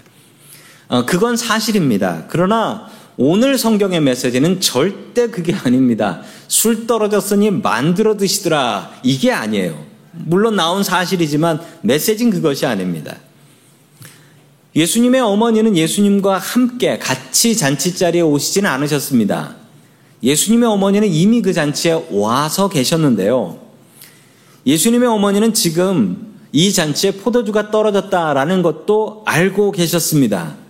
어, 0.88 1.04
그건 1.04 1.36
사실입니다. 1.36 2.24
그러나 2.28 2.88
오늘 3.16 3.58
성경의 3.58 4.00
메시지는 4.00 4.60
절대 4.60 5.28
그게 5.28 5.54
아닙니다. 5.54 6.22
술 6.46 6.86
떨어졌으니 6.86 7.50
만들어 7.50 8.16
드시더라. 8.16 8.92
이게 9.02 9.32
아니에요. 9.32 9.84
물론 10.12 10.56
나온 10.56 10.82
사실이지만 10.82 11.60
메시지는 11.82 12.32
그것이 12.32 12.64
아닙니다. 12.64 13.16
예수님의 14.74 15.20
어머니는 15.20 15.76
예수님과 15.76 16.38
함께 16.38 16.98
같이 16.98 17.56
잔치 17.56 17.96
자리에 17.96 18.20
오시지는 18.20 18.70
않으셨습니다. 18.70 19.56
예수님의 20.22 20.68
어머니는 20.68 21.08
이미 21.08 21.42
그 21.42 21.52
잔치에 21.52 22.06
와서 22.10 22.68
계셨는데요. 22.68 23.58
예수님의 24.66 25.08
어머니는 25.08 25.54
지금 25.54 26.34
이 26.52 26.72
잔치에 26.72 27.12
포도주가 27.12 27.70
떨어졌다라는 27.70 28.62
것도 28.62 29.22
알고 29.26 29.72
계셨습니다. 29.72 30.67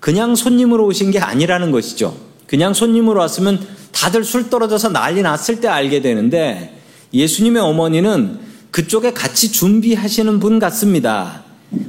그냥 0.00 0.34
손님으로 0.34 0.86
오신 0.86 1.10
게 1.10 1.18
아니라는 1.18 1.70
것이죠. 1.70 2.16
그냥 2.46 2.72
손님으로 2.72 3.20
왔으면 3.20 3.60
다들 3.92 4.24
술 4.24 4.48
떨어져서 4.48 4.90
난리 4.90 5.22
났을 5.22 5.60
때 5.60 5.68
알게 5.68 6.00
되는데 6.00 6.80
예수님의 7.12 7.62
어머니는 7.62 8.38
그쪽에 8.70 9.12
같이 9.12 9.50
준비하시는 9.50 10.40
분 10.40 10.58
같습니다. 10.58 11.42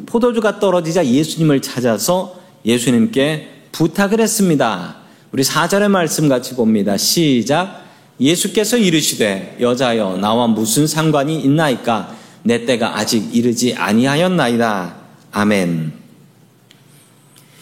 포도주가 0.05 0.59
떨어지자 0.59 1.05
예수님을 1.05 1.61
찾아서 1.61 2.39
예수님께 2.65 3.65
부탁을 3.71 4.19
했습니다. 4.19 4.97
우리 5.31 5.43
사절의 5.43 5.89
말씀 5.89 6.27
같이 6.27 6.55
봅니다. 6.55 6.97
시작. 6.97 7.85
예수께서 8.19 8.77
이르시되 8.77 9.57
여자여 9.61 10.17
나와 10.17 10.47
무슨 10.47 10.87
상관이 10.87 11.39
있나이까 11.41 12.15
내 12.43 12.65
때가 12.65 12.97
아직 12.97 13.33
이르지 13.35 13.75
아니하였나이다. 13.75 14.95
아멘. 15.31 15.98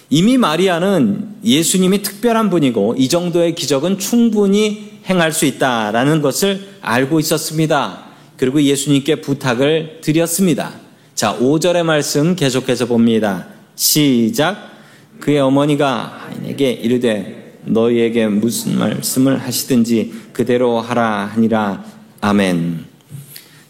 이미 0.10 0.38
마리아는 0.38 1.36
예수님이 1.44 2.02
특별한 2.02 2.50
분이고 2.50 2.96
이 2.98 3.10
정도의 3.10 3.56
기적은 3.56 4.00
충분히 4.00 5.00
행할 5.06 5.34
수 5.34 5.46
있다라는 5.46 6.22
것을 6.22 6.68
알고 6.82 7.20
있었습니다. 7.20 8.06
그리고 8.38 8.62
예수님께 8.62 9.22
부탁을 9.22 10.00
드렸습니다. 10.02 10.74
자, 11.14 11.38
5절의 11.38 11.84
말씀 11.84 12.36
계속해서 12.36 12.86
봅니다. 12.86 13.48
시작. 13.76 14.72
그의 15.20 15.40
어머니가 15.40 16.28
하인에게 16.28 16.72
이르되 16.72 17.58
너희에게 17.66 18.28
무슨 18.28 18.78
말씀을 18.78 19.42
하시든지 19.42 20.14
그대로 20.32 20.80
하라 20.80 21.32
하니라. 21.34 21.84
아멘. 22.22 22.86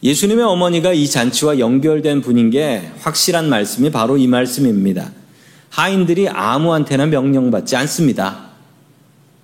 예수님의 0.04 0.46
어머니가 0.46 0.94
이 0.94 1.08
잔치와 1.08 1.58
연결된 1.58 2.22
분인 2.22 2.52
게 2.52 2.92
확실한 3.00 3.50
말씀이 3.50 3.90
바로 3.90 4.18
이 4.18 4.28
말씀입니다. 4.28 5.12
하인들이 5.78 6.28
아무한테나 6.28 7.06
명령받지 7.06 7.76
않습니다. 7.76 8.48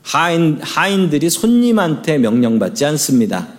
하인, 0.02 0.60
하인들이 0.63 1.30
손님한테 1.30 2.17
명령받지 2.17 2.86
않습니다. 2.86 3.50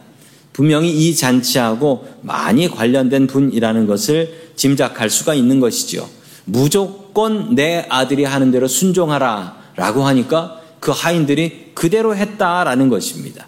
분명히 0.53 0.91
이 0.91 1.15
잔치하고 1.15 2.09
많이 2.23 2.69
관련된 2.69 3.29
분이라는 3.29 3.87
것을 3.87 4.51
짐작할 4.57 5.09
수가 5.09 5.35
있는 5.35 5.61
것이죠. 5.61 6.09
무조건 6.47 7.55
내 7.55 7.87
아들이 7.89 8.25
하는 8.25 8.51
대로 8.51 8.67
순종하라 8.67 9.57
라고 9.77 10.03
하니까 10.03 10.61
그 10.81 10.91
하인들이 10.91 11.71
그대로 11.75 12.17
했다라는 12.17 12.89
것입니다. 12.89 13.47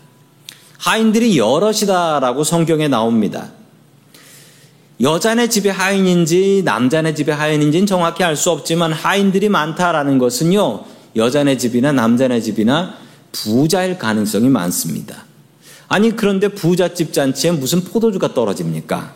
하인들이 0.79 1.37
여럿이다라고 1.37 2.45
성경에 2.45 2.87
나옵니다. 2.87 3.51
여자네 5.01 5.49
집의 5.49 5.73
하인인지 5.73 6.63
남자네 6.65 7.15
집의 7.15 7.35
하인인지는 7.35 7.87
정확히 7.87 8.25
알 8.25 8.35
수 8.35 8.51
없지만 8.51 8.93
하인들이 8.93 9.49
많다라는 9.51 10.19
것은요, 10.19 10.85
여자네 11.15 11.59
집이나 11.59 11.93
남자네 11.93 12.41
집이나 12.41 12.95
부자일 13.33 13.99
가능성이 13.99 14.49
많습니다. 14.49 15.27
아니, 15.89 16.17
그런데 16.17 16.49
부잣집 16.49 17.13
잔치에 17.13 17.51
무슨 17.51 17.85
포도주가 17.85 18.33
떨어집니까? 18.33 19.15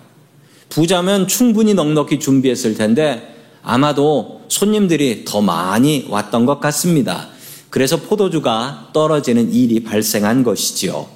부자면 0.69 1.27
충분히 1.27 1.75
넉넉히 1.75 2.21
준비했을 2.21 2.75
텐데 2.75 3.35
아마도 3.63 4.43
손님들이 4.49 5.25
더 5.25 5.41
많이 5.41 6.07
왔던 6.09 6.47
것 6.47 6.61
같습니다. 6.61 7.29
그래서 7.71 7.97
포도주가 7.97 8.91
떨어지는 8.93 9.53
일이 9.53 9.83
발생한 9.83 10.45
것이지요. 10.45 11.09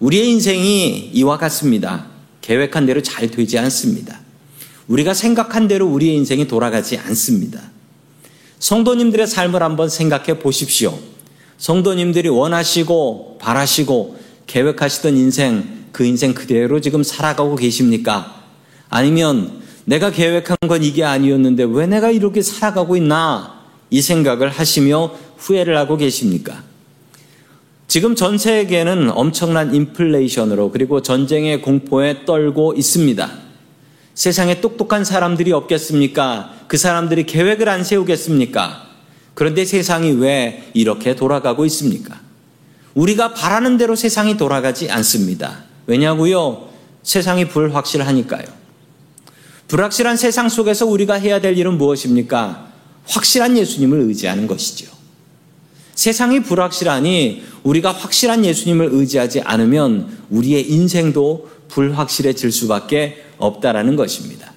우리의 0.00 0.28
인생이 0.30 1.10
이와 1.14 1.38
같습니다. 1.38 2.13
계획한 2.44 2.84
대로 2.84 3.02
잘 3.02 3.30
되지 3.30 3.58
않습니다. 3.58 4.20
우리가 4.86 5.14
생각한 5.14 5.66
대로 5.66 5.86
우리의 5.86 6.14
인생이 6.16 6.46
돌아가지 6.46 6.98
않습니다. 6.98 7.58
성도님들의 8.58 9.26
삶을 9.26 9.62
한번 9.62 9.88
생각해 9.88 10.38
보십시오. 10.38 10.98
성도님들이 11.56 12.28
원하시고 12.28 13.38
바라시고 13.40 14.18
계획하시던 14.46 15.16
인생, 15.16 15.86
그 15.90 16.04
인생 16.04 16.34
그대로 16.34 16.82
지금 16.82 17.02
살아가고 17.02 17.56
계십니까? 17.56 18.42
아니면 18.90 19.62
내가 19.86 20.10
계획한 20.10 20.58
건 20.68 20.84
이게 20.84 21.02
아니었는데 21.02 21.64
왜 21.64 21.86
내가 21.86 22.10
이렇게 22.10 22.42
살아가고 22.42 22.96
있나? 22.96 23.54
이 23.88 24.02
생각을 24.02 24.50
하시며 24.50 25.14
후회를 25.38 25.78
하고 25.78 25.96
계십니까? 25.96 26.62
지금 27.94 28.16
전 28.16 28.38
세계는 28.38 29.08
엄청난 29.12 29.72
인플레이션으로 29.72 30.72
그리고 30.72 31.00
전쟁의 31.00 31.62
공포에 31.62 32.24
떨고 32.24 32.74
있습니다. 32.76 33.30
세상에 34.14 34.60
똑똑한 34.60 35.04
사람들이 35.04 35.52
없겠습니까? 35.52 36.56
그 36.66 36.76
사람들이 36.76 37.24
계획을 37.24 37.68
안 37.68 37.84
세우겠습니까? 37.84 38.88
그런데 39.34 39.64
세상이 39.64 40.10
왜 40.10 40.72
이렇게 40.74 41.14
돌아가고 41.14 41.64
있습니까? 41.66 42.20
우리가 42.94 43.32
바라는 43.32 43.76
대로 43.76 43.94
세상이 43.94 44.36
돌아가지 44.36 44.90
않습니다. 44.90 45.62
왜냐고요? 45.86 46.70
세상이 47.04 47.46
불확실하니까요. 47.46 48.46
불확실한 49.68 50.16
세상 50.16 50.48
속에서 50.48 50.84
우리가 50.84 51.14
해야 51.14 51.40
될 51.40 51.56
일은 51.56 51.78
무엇입니까? 51.78 52.72
확실한 53.06 53.56
예수님을 53.56 54.00
의지하는 54.00 54.48
것이죠. 54.48 54.93
세상이 55.94 56.42
불확실하니 56.42 57.42
우리가 57.62 57.92
확실한 57.92 58.44
예수님을 58.44 58.88
의지하지 58.92 59.40
않으면 59.42 60.18
우리의 60.30 60.70
인생도 60.70 61.48
불확실해질 61.68 62.52
수밖에 62.52 63.24
없다라는 63.38 63.96
것입니다. 63.96 64.52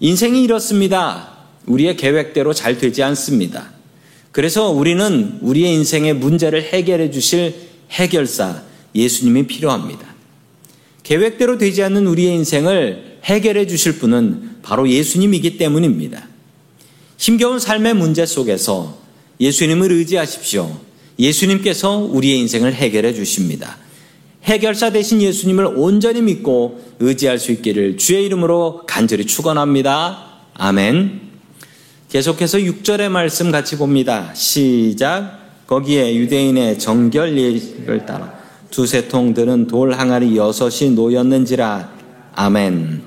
인생이 0.00 0.42
이렇습니다. 0.42 1.38
우리의 1.66 1.96
계획대로 1.96 2.52
잘 2.52 2.78
되지 2.78 3.02
않습니다. 3.02 3.72
그래서 4.32 4.70
우리는 4.70 5.38
우리의 5.40 5.74
인생의 5.74 6.14
문제를 6.14 6.62
해결해 6.62 7.10
주실 7.10 7.54
해결사 7.90 8.62
예수님이 8.94 9.46
필요합니다. 9.46 10.14
계획대로 11.02 11.58
되지 11.58 11.82
않는 11.82 12.06
우리의 12.06 12.34
인생을 12.36 13.18
해결해 13.24 13.66
주실 13.66 13.98
분은 13.98 14.58
바로 14.62 14.88
예수님이기 14.88 15.58
때문입니다. 15.58 16.28
힘겨운 17.18 17.58
삶의 17.58 17.94
문제 17.94 18.24
속에서 18.24 18.99
예수님을 19.40 19.90
의지하십시오. 19.92 20.70
예수님께서 21.18 21.96
우리의 21.96 22.38
인생을 22.40 22.74
해결해 22.74 23.14
주십니다. 23.14 23.78
해결사 24.44 24.90
되신 24.90 25.20
예수님을 25.22 25.66
온전히 25.76 26.22
믿고 26.22 26.80
의지할 26.98 27.38
수 27.38 27.52
있기를 27.52 27.96
주의 27.98 28.24
이름으로 28.24 28.82
간절히 28.86 29.26
축원합니다. 29.26 30.26
아멘. 30.54 31.20
계속해서 32.08 32.58
6절의 32.58 33.08
말씀 33.08 33.50
같이 33.50 33.76
봅니다. 33.76 34.32
시작. 34.34 35.38
거기에 35.66 36.16
유대인의 36.16 36.78
정결 36.78 37.38
예식을 37.38 38.04
따라 38.04 38.40
두세 38.70 39.08
통들은 39.08 39.66
돌 39.66 39.92
항아리 39.92 40.36
여섯이 40.36 40.90
놓였는지라. 40.90 41.92
아멘. 42.34 43.02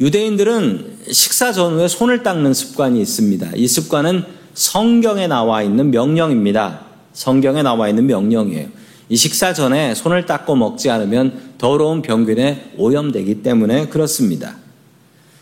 유대인들은 0.00 0.98
식사 1.12 1.52
전후에 1.52 1.86
손을 1.86 2.22
닦는 2.22 2.54
습관이 2.54 3.00
있습니다. 3.00 3.50
이 3.54 3.68
습관은 3.68 4.24
성경에 4.60 5.26
나와 5.26 5.62
있는 5.62 5.90
명령입니다. 5.90 6.80
성경에 7.14 7.62
나와 7.62 7.88
있는 7.88 8.06
명령이에요. 8.06 8.68
이 9.08 9.16
식사 9.16 9.54
전에 9.54 9.94
손을 9.94 10.26
닦고 10.26 10.54
먹지 10.54 10.90
않으면 10.90 11.54
더러운 11.56 12.02
병균에 12.02 12.72
오염되기 12.76 13.42
때문에 13.42 13.86
그렇습니다. 13.86 14.56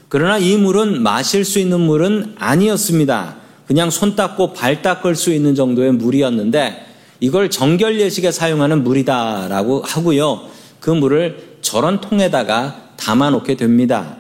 그러나 0.09 0.39
이 0.39 0.57
물은 0.57 1.03
마실 1.03 1.45
수 1.45 1.59
있는 1.59 1.81
물은 1.81 2.37
아니었습니다. 2.39 3.35
그냥 3.67 3.91
손 3.91 4.15
닦고 4.15 4.53
발 4.53 4.83
닦을 4.83 5.17
수 5.17 5.33
있는 5.33 5.57
정도의 5.57 5.95
물이었는데 5.95 6.87
이걸 7.19 7.51
정결 7.51 7.99
예식에 7.99 8.31
사용하는 8.31 8.85
물이다라고 8.85 9.83
하고요. 9.85 10.43
그 10.79 10.91
물을 10.91 11.57
저런 11.61 12.01
통에다가 12.01 12.91
담아 12.97 13.31
놓게 13.31 13.57
됩니다. 13.57 14.17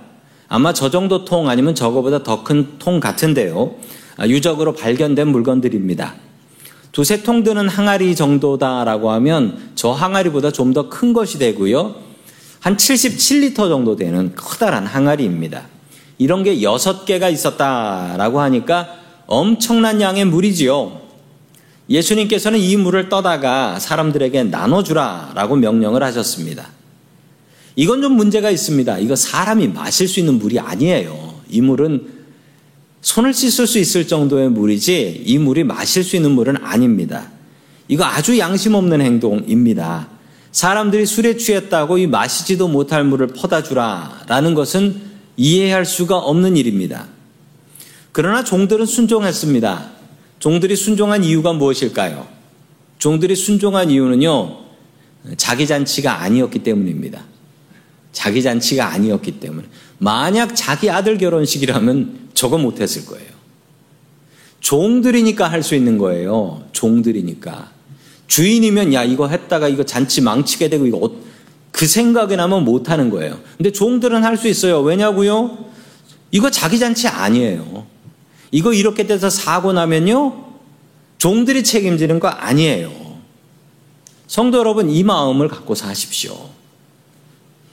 아마 0.49 0.73
저 0.73 0.91
정도 0.91 1.25
통 1.25 1.49
아니면 1.49 1.77
저거보다 1.77 2.25
더 2.25 2.43
큰 2.43 2.79
통 2.81 2.99
같은데요. 2.99 3.77
아, 4.19 4.27
유적으로 4.27 4.75
발견된 4.75 5.29
물건들입니다. 5.29 6.15
두세 6.93 7.23
통 7.23 7.45
드는 7.45 7.69
항아리 7.69 8.15
정도다라고 8.17 9.11
하면 9.13 9.71
저 9.77 9.93
항아리보다 9.93 10.51
좀 10.51 10.73
더 10.75 10.91
큰 10.91 11.13
것이 11.13 11.39
되고요. 11.39 11.95
한 12.61 12.77
77리터 12.77 13.69
정도 13.69 13.95
되는 13.95 14.33
커다란 14.35 14.87
항아리입니다. 14.87 15.63
이런 16.19 16.43
게 16.43 16.63
여섯 16.63 17.05
개가 17.05 17.29
있었다라고 17.29 18.41
하니까 18.41 18.89
엄청난 19.29 20.01
양의 20.01 20.25
물이지요. 20.25 21.01
예수님께서는 21.89 22.59
이 22.59 22.77
물을 22.77 23.09
떠다가 23.09 23.79
사람들에게 23.79 24.45
나눠주라라고 24.45 25.57
명령을 25.57 26.03
하셨습니다. 26.03 26.69
이건 27.77 28.03
좀 28.03 28.13
문제가 28.15 28.51
있습니다. 28.51 28.99
이거 28.99 29.15
사람이 29.15 29.69
마실 29.69 30.09
수 30.09 30.19
있는 30.19 30.35
물이 30.41 30.59
아니에요. 30.59 31.35
이 31.49 31.61
물은 31.61 32.18
손을 33.01 33.33
씻을 33.33 33.67
수 33.67 33.79
있을 33.79 34.07
정도의 34.07 34.51
물이지 34.51 35.23
이 35.25 35.39
물이 35.39 35.65
마실 35.65 36.03
수 36.03 36.17
있는 36.17 36.33
물은 36.33 36.57
아닙니다. 36.63 37.31
이거 37.89 38.05
아주 38.05 38.39
양심 38.39 38.75
없는 38.75 39.01
행동입니다. 39.01 40.09
사람들이 40.53 41.07
술에 41.07 41.37
취했다고 41.37 41.99
이 41.99 42.07
마시지도 42.07 42.69
못할 42.69 43.05
물을 43.05 43.29
퍼다 43.29 43.63
주라라는 43.63 44.55
것은 44.55 45.01
이해할 45.37 45.87
수가 45.87 46.19
없는 46.19 46.57
일입니다. 46.57 47.07
그러나 48.13 48.43
종들은 48.43 48.87
순종했습니다. 48.87 49.91
종들이 50.41 50.77
순종한 50.77 51.23
이유가 51.25 51.53
무엇일까요? 51.53 52.27
종들이 52.99 53.37
순종한 53.37 53.91
이유는요, 53.91 54.59
자기 55.37 55.67
잔치가 55.67 56.23
아니었기 56.23 56.61
때문입니다. 56.61 57.23
자기 58.13 58.43
잔치가 58.43 58.89
아니었기 58.89 59.39
때문에. 59.39 59.67
만약 59.99 60.55
자기 60.55 60.91
아들 60.91 61.19
결혼식이라면 61.19 62.31
저거 62.35 62.59
못했을 62.59 63.05
거예요. 63.07 63.29
종들이니까 64.61 65.51
할 65.51 65.63
수 65.63 65.75
있는 65.75 65.99
거예요. 65.99 66.63
종들이니까. 66.73 67.71
주인이면 68.27 68.93
야, 68.93 69.05
이거 69.05 69.27
했다가 69.29 69.69
이거 69.69 69.85
잔치 69.85 70.21
망치게 70.21 70.69
되고 70.69 70.87
이거 70.87 71.13
그 71.73 71.87
생각이 71.87 72.37
나면 72.37 72.65
못 72.65 72.91
하는 72.91 73.11
거예요. 73.11 73.39
근데 73.57 73.73
종들은 73.73 74.25
할 74.25 74.37
수 74.37 74.49
있어요. 74.49 74.81
왜냐고요? 74.81 75.67
이거 76.31 76.51
자기 76.51 76.79
잔치 76.79 77.09
아니에요. 77.09 77.87
이거 78.51 78.73
이렇게 78.73 79.07
돼서 79.07 79.31
사고 79.31 79.73
나면요. 79.73 80.45
종들이 81.19 81.65
책임지는 81.65 82.21
거 82.21 82.29
아니에요. 82.29 82.93
성도 84.27 84.59
여러분, 84.59 84.91
이 84.91 85.03
마음을 85.03 85.49
갖고 85.49 85.75
사십시오. 85.75 86.51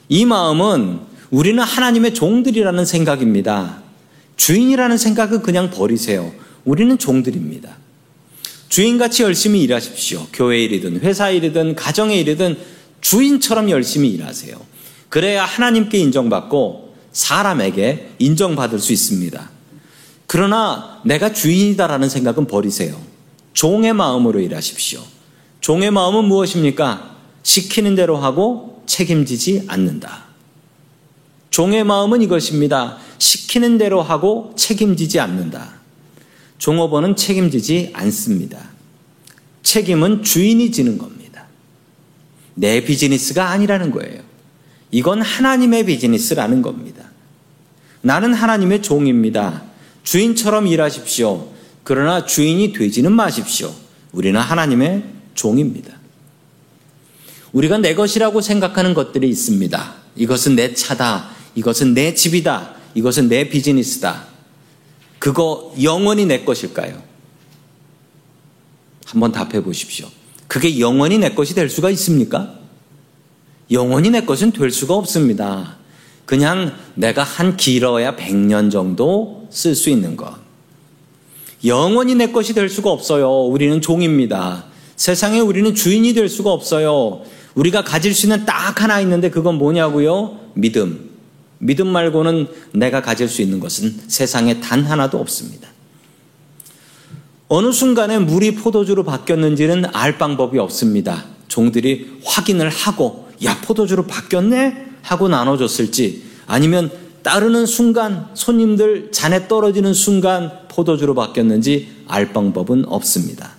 이 0.08 0.24
마음은 0.24 1.00
우리는 1.30 1.62
하나님의 1.62 2.14
종들이라는 2.14 2.84
생각입니다. 2.84 3.82
주인이라는 4.36 4.98
생각은 4.98 5.42
그냥 5.42 5.70
버리세요. 5.70 6.32
우리는 6.64 6.96
종들입니다. 6.98 7.76
주인같이 8.68 9.22
열심히 9.22 9.62
일하십시오. 9.62 10.26
교회 10.32 10.62
일이든 10.64 11.00
회사 11.00 11.30
일이든 11.30 11.76
가정의 11.76 12.20
일이든 12.20 12.58
주인처럼 13.00 13.70
열심히 13.70 14.10
일하세요. 14.10 14.56
그래야 15.08 15.44
하나님께 15.44 15.98
인정받고 15.98 16.94
사람에게 17.12 18.10
인정받을 18.18 18.78
수 18.78 18.92
있습니다. 18.92 19.50
그러나 20.26 21.00
내가 21.04 21.32
주인이다라는 21.32 22.08
생각은 22.08 22.46
버리세요. 22.46 23.00
종의 23.54 23.94
마음으로 23.94 24.40
일하십시오. 24.40 25.00
종의 25.60 25.90
마음은 25.92 26.24
무엇입니까? 26.24 27.16
시키는 27.42 27.94
대로 27.94 28.16
하고 28.16 28.82
책임지지 28.86 29.64
않는다. 29.68 30.25
종의 31.56 31.84
마음은 31.84 32.20
이것입니다. 32.20 32.98
시키는 33.16 33.78
대로 33.78 34.02
하고 34.02 34.52
책임지지 34.58 35.20
않는다. 35.20 35.72
종업원은 36.58 37.16
책임지지 37.16 37.92
않습니다. 37.94 38.58
책임은 39.62 40.22
주인이 40.22 40.70
지는 40.70 40.98
겁니다. 40.98 41.46
내 42.52 42.84
비즈니스가 42.84 43.48
아니라는 43.48 43.90
거예요. 43.90 44.20
이건 44.90 45.22
하나님의 45.22 45.86
비즈니스라는 45.86 46.60
겁니다. 46.60 47.04
나는 48.02 48.34
하나님의 48.34 48.82
종입니다. 48.82 49.62
주인처럼 50.02 50.66
일하십시오. 50.66 51.48
그러나 51.84 52.26
주인이 52.26 52.74
되지는 52.74 53.12
마십시오. 53.12 53.72
우리는 54.12 54.38
하나님의 54.38 55.04
종입니다. 55.34 55.94
우리가 57.52 57.78
내 57.78 57.94
것이라고 57.94 58.42
생각하는 58.42 58.92
것들이 58.92 59.26
있습니다. 59.30 59.94
이것은 60.16 60.54
내 60.54 60.74
차다. 60.74 61.35
이것은 61.56 61.94
내 61.94 62.14
집이다. 62.14 62.74
이것은 62.94 63.28
내 63.28 63.48
비즈니스다. 63.48 64.26
그거 65.18 65.74
영원히 65.82 66.24
내 66.26 66.44
것일까요? 66.44 67.02
한번 69.06 69.32
답해 69.32 69.62
보십시오. 69.62 70.06
그게 70.46 70.78
영원히 70.78 71.18
내 71.18 71.30
것이 71.30 71.54
될 71.54 71.68
수가 71.68 71.90
있습니까? 71.90 72.54
영원히 73.70 74.10
내 74.10 74.20
것은 74.24 74.52
될 74.52 74.70
수가 74.70 74.94
없습니다. 74.94 75.76
그냥 76.24 76.76
내가 76.94 77.22
한 77.22 77.56
길어야 77.56 78.14
100년 78.16 78.70
정도 78.70 79.48
쓸 79.50 79.74
수 79.74 79.90
있는 79.90 80.16
것. 80.16 80.34
영원히 81.64 82.14
내 82.14 82.30
것이 82.30 82.52
될 82.52 82.68
수가 82.68 82.90
없어요. 82.90 83.44
우리는 83.46 83.80
종입니다. 83.80 84.66
세상에 84.96 85.40
우리는 85.40 85.74
주인이 85.74 86.12
될 86.14 86.28
수가 86.28 86.52
없어요. 86.52 87.22
우리가 87.54 87.82
가질 87.82 88.14
수 88.14 88.26
있는 88.26 88.44
딱 88.44 88.82
하나 88.82 89.00
있는데 89.00 89.30
그건 89.30 89.56
뭐냐고요? 89.56 90.38
믿음. 90.54 91.15
믿음 91.58 91.88
말고는 91.88 92.48
내가 92.72 93.02
가질 93.02 93.28
수 93.28 93.42
있는 93.42 93.60
것은 93.60 93.94
세상에 94.08 94.60
단 94.60 94.84
하나도 94.84 95.18
없습니다. 95.18 95.68
어느 97.48 97.70
순간에 97.72 98.18
물이 98.18 98.56
포도주로 98.56 99.04
바뀌었는지는 99.04 99.86
알 99.92 100.18
방법이 100.18 100.58
없습니다. 100.58 101.24
종들이 101.48 102.20
확인을 102.24 102.68
하고, 102.68 103.28
야, 103.44 103.60
포도주로 103.62 104.06
바뀌었네? 104.06 104.86
하고 105.02 105.28
나눠줬을지, 105.28 106.24
아니면 106.46 106.90
따르는 107.22 107.66
순간, 107.66 108.28
손님들 108.34 109.12
잔에 109.12 109.48
떨어지는 109.48 109.94
순간 109.94 110.50
포도주로 110.68 111.14
바뀌었는지 111.14 111.88
알 112.08 112.32
방법은 112.32 112.84
없습니다. 112.88 113.56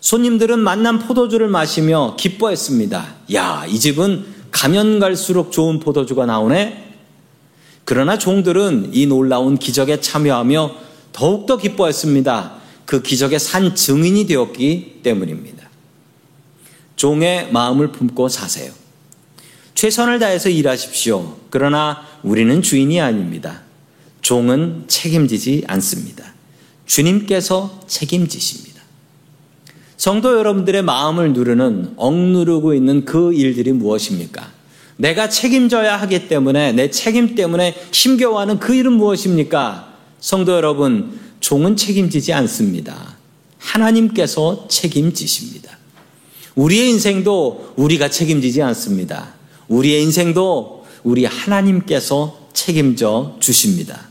손님들은 0.00 0.58
만난 0.58 0.98
포도주를 0.98 1.48
마시며 1.48 2.16
기뻐했습니다. 2.18 3.14
야, 3.34 3.66
이 3.68 3.78
집은 3.78 4.24
가면 4.50 4.98
갈수록 4.98 5.52
좋은 5.52 5.80
포도주가 5.80 6.26
나오네? 6.26 6.94
그러나 7.84 8.18
종들은 8.18 8.90
이 8.92 9.06
놀라운 9.06 9.58
기적에 9.58 10.00
참여하며 10.00 10.74
더욱더 11.12 11.56
기뻐했습니다. 11.56 12.60
그 12.86 13.02
기적의 13.02 13.38
산 13.38 13.74
증인이 13.74 14.26
되었기 14.26 15.00
때문입니다. 15.02 15.68
종의 16.96 17.50
마음을 17.52 17.92
품고 17.92 18.28
사세요. 18.28 18.72
최선을 19.74 20.18
다해서 20.18 20.50
일하십시오. 20.50 21.36
그러나 21.48 22.06
우리는 22.22 22.60
주인이 22.60 23.00
아닙니다. 23.00 23.62
종은 24.20 24.84
책임지지 24.86 25.64
않습니다. 25.66 26.34
주님께서 26.86 27.80
책임지십니다. 27.86 28.69
성도 30.00 30.34
여러분들의 30.38 30.80
마음을 30.80 31.34
누르는 31.34 31.92
억누르고 31.96 32.72
있는 32.72 33.04
그 33.04 33.34
일들이 33.34 33.70
무엇입니까? 33.72 34.50
내가 34.96 35.28
책임져야 35.28 36.00
하기 36.00 36.26
때문에 36.26 36.72
내 36.72 36.90
책임 36.90 37.34
때문에 37.34 37.76
힘겨워하는 37.92 38.60
그 38.60 38.74
일은 38.74 38.94
무엇입니까? 38.94 39.92
성도 40.18 40.52
여러분, 40.52 41.20
종은 41.40 41.76
책임지지 41.76 42.32
않습니다. 42.32 43.18
하나님께서 43.58 44.68
책임지십니다. 44.70 45.76
우리의 46.54 46.88
인생도 46.88 47.74
우리가 47.76 48.08
책임지지 48.08 48.62
않습니다. 48.62 49.34
우리의 49.68 50.02
인생도 50.04 50.86
우리 51.04 51.26
하나님께서 51.26 52.48
책임져 52.54 53.36
주십니다. 53.38 54.08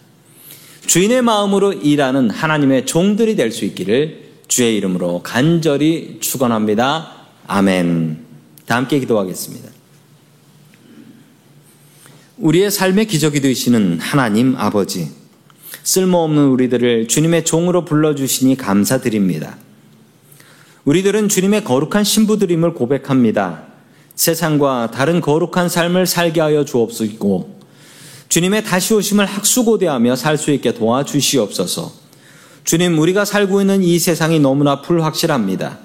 주인의 0.86 1.24
마음으로 1.24 1.74
일하는 1.74 2.30
하나님의 2.30 2.86
종들이 2.86 3.36
될 3.36 3.52
수 3.52 3.66
있기를 3.66 4.29
주의 4.50 4.76
이름으로 4.78 5.22
간절히 5.24 6.18
축원합니다. 6.20 7.12
아멘. 7.48 8.26
다 8.66 8.76
함께 8.76 9.00
기도하겠습니다. 9.00 9.70
우리의 12.38 12.72
삶의 12.72 13.06
기적이 13.06 13.42
되시는 13.42 14.00
하나님 14.00 14.56
아버지, 14.58 15.12
쓸모없는 15.84 16.48
우리들을 16.48 17.08
주님의 17.08 17.46
종으로 17.46 17.86
불러주시니 17.86 18.58
감사드립니다. 18.58 19.58
우리들은 20.84 21.30
주님의 21.30 21.64
거룩한 21.64 22.04
신부들임을 22.04 22.74
고백합니다. 22.74 23.64
세상과 24.16 24.90
다른 24.92 25.22
거룩한 25.22 25.70
삶을 25.70 26.08
살게 26.08 26.42
하여 26.42 26.66
주옵시고, 26.66 27.60
주님의 28.30 28.64
다시 28.64 28.96
오심을 28.96 29.26
학수고대하며 29.26 30.16
살 30.16 30.38
수 30.38 30.52
있게 30.52 30.74
도와주시옵소서. 30.74 32.09
주님, 32.70 33.00
우리가 33.00 33.26
살고 33.26 33.62
있는 33.62 33.82
이 33.82 33.98
세상이 33.98 34.40
너무나 34.40 34.84
불확실합니다. 34.84 35.80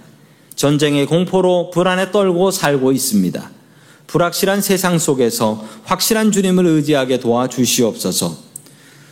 전쟁의 0.55 1.07
공포로 1.07 1.71
불안에 1.71 2.11
떨고 2.11 2.51
살고 2.51 2.93
있습니다. 2.93 3.51
불확실한 4.07 4.61
세상 4.61 4.99
속에서 4.99 5.65
확실한 5.85 6.31
주님을 6.31 6.67
의지하게 6.67 7.21
도와주시옵소서. 7.21 8.37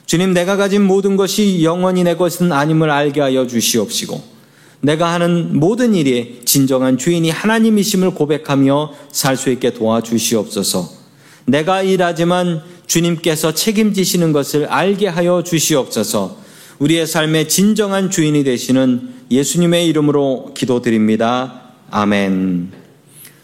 주님, 0.04 0.34
내가 0.34 0.58
가진 0.58 0.82
모든 0.82 1.16
것이 1.16 1.64
영원히 1.64 2.04
내 2.04 2.14
것은 2.14 2.52
아님을 2.52 2.90
알게 2.90 3.22
하여 3.22 3.46
주시옵시고, 3.46 4.22
내가 4.80 5.10
하는 5.10 5.58
모든 5.58 5.94
일이 5.94 6.42
진정한 6.44 6.98
주인이 6.98 7.30
하나님이심을 7.30 8.10
고백하며 8.10 8.92
살 9.10 9.38
수 9.38 9.48
있게 9.48 9.72
도와주시옵소서. 9.72 10.90
내가 11.46 11.80
일하지만 11.80 12.60
주님께서 12.86 13.54
책임지시는 13.54 14.34
것을 14.34 14.66
알게 14.66 15.06
하여 15.06 15.42
주시옵소서. 15.42 16.41
우리의 16.78 17.06
삶의 17.06 17.48
진정한 17.48 18.10
주인이 18.10 18.44
되시는 18.44 19.08
예수님의 19.30 19.86
이름으로 19.88 20.52
기도드립니다. 20.54 21.62
아멘. 21.90 22.81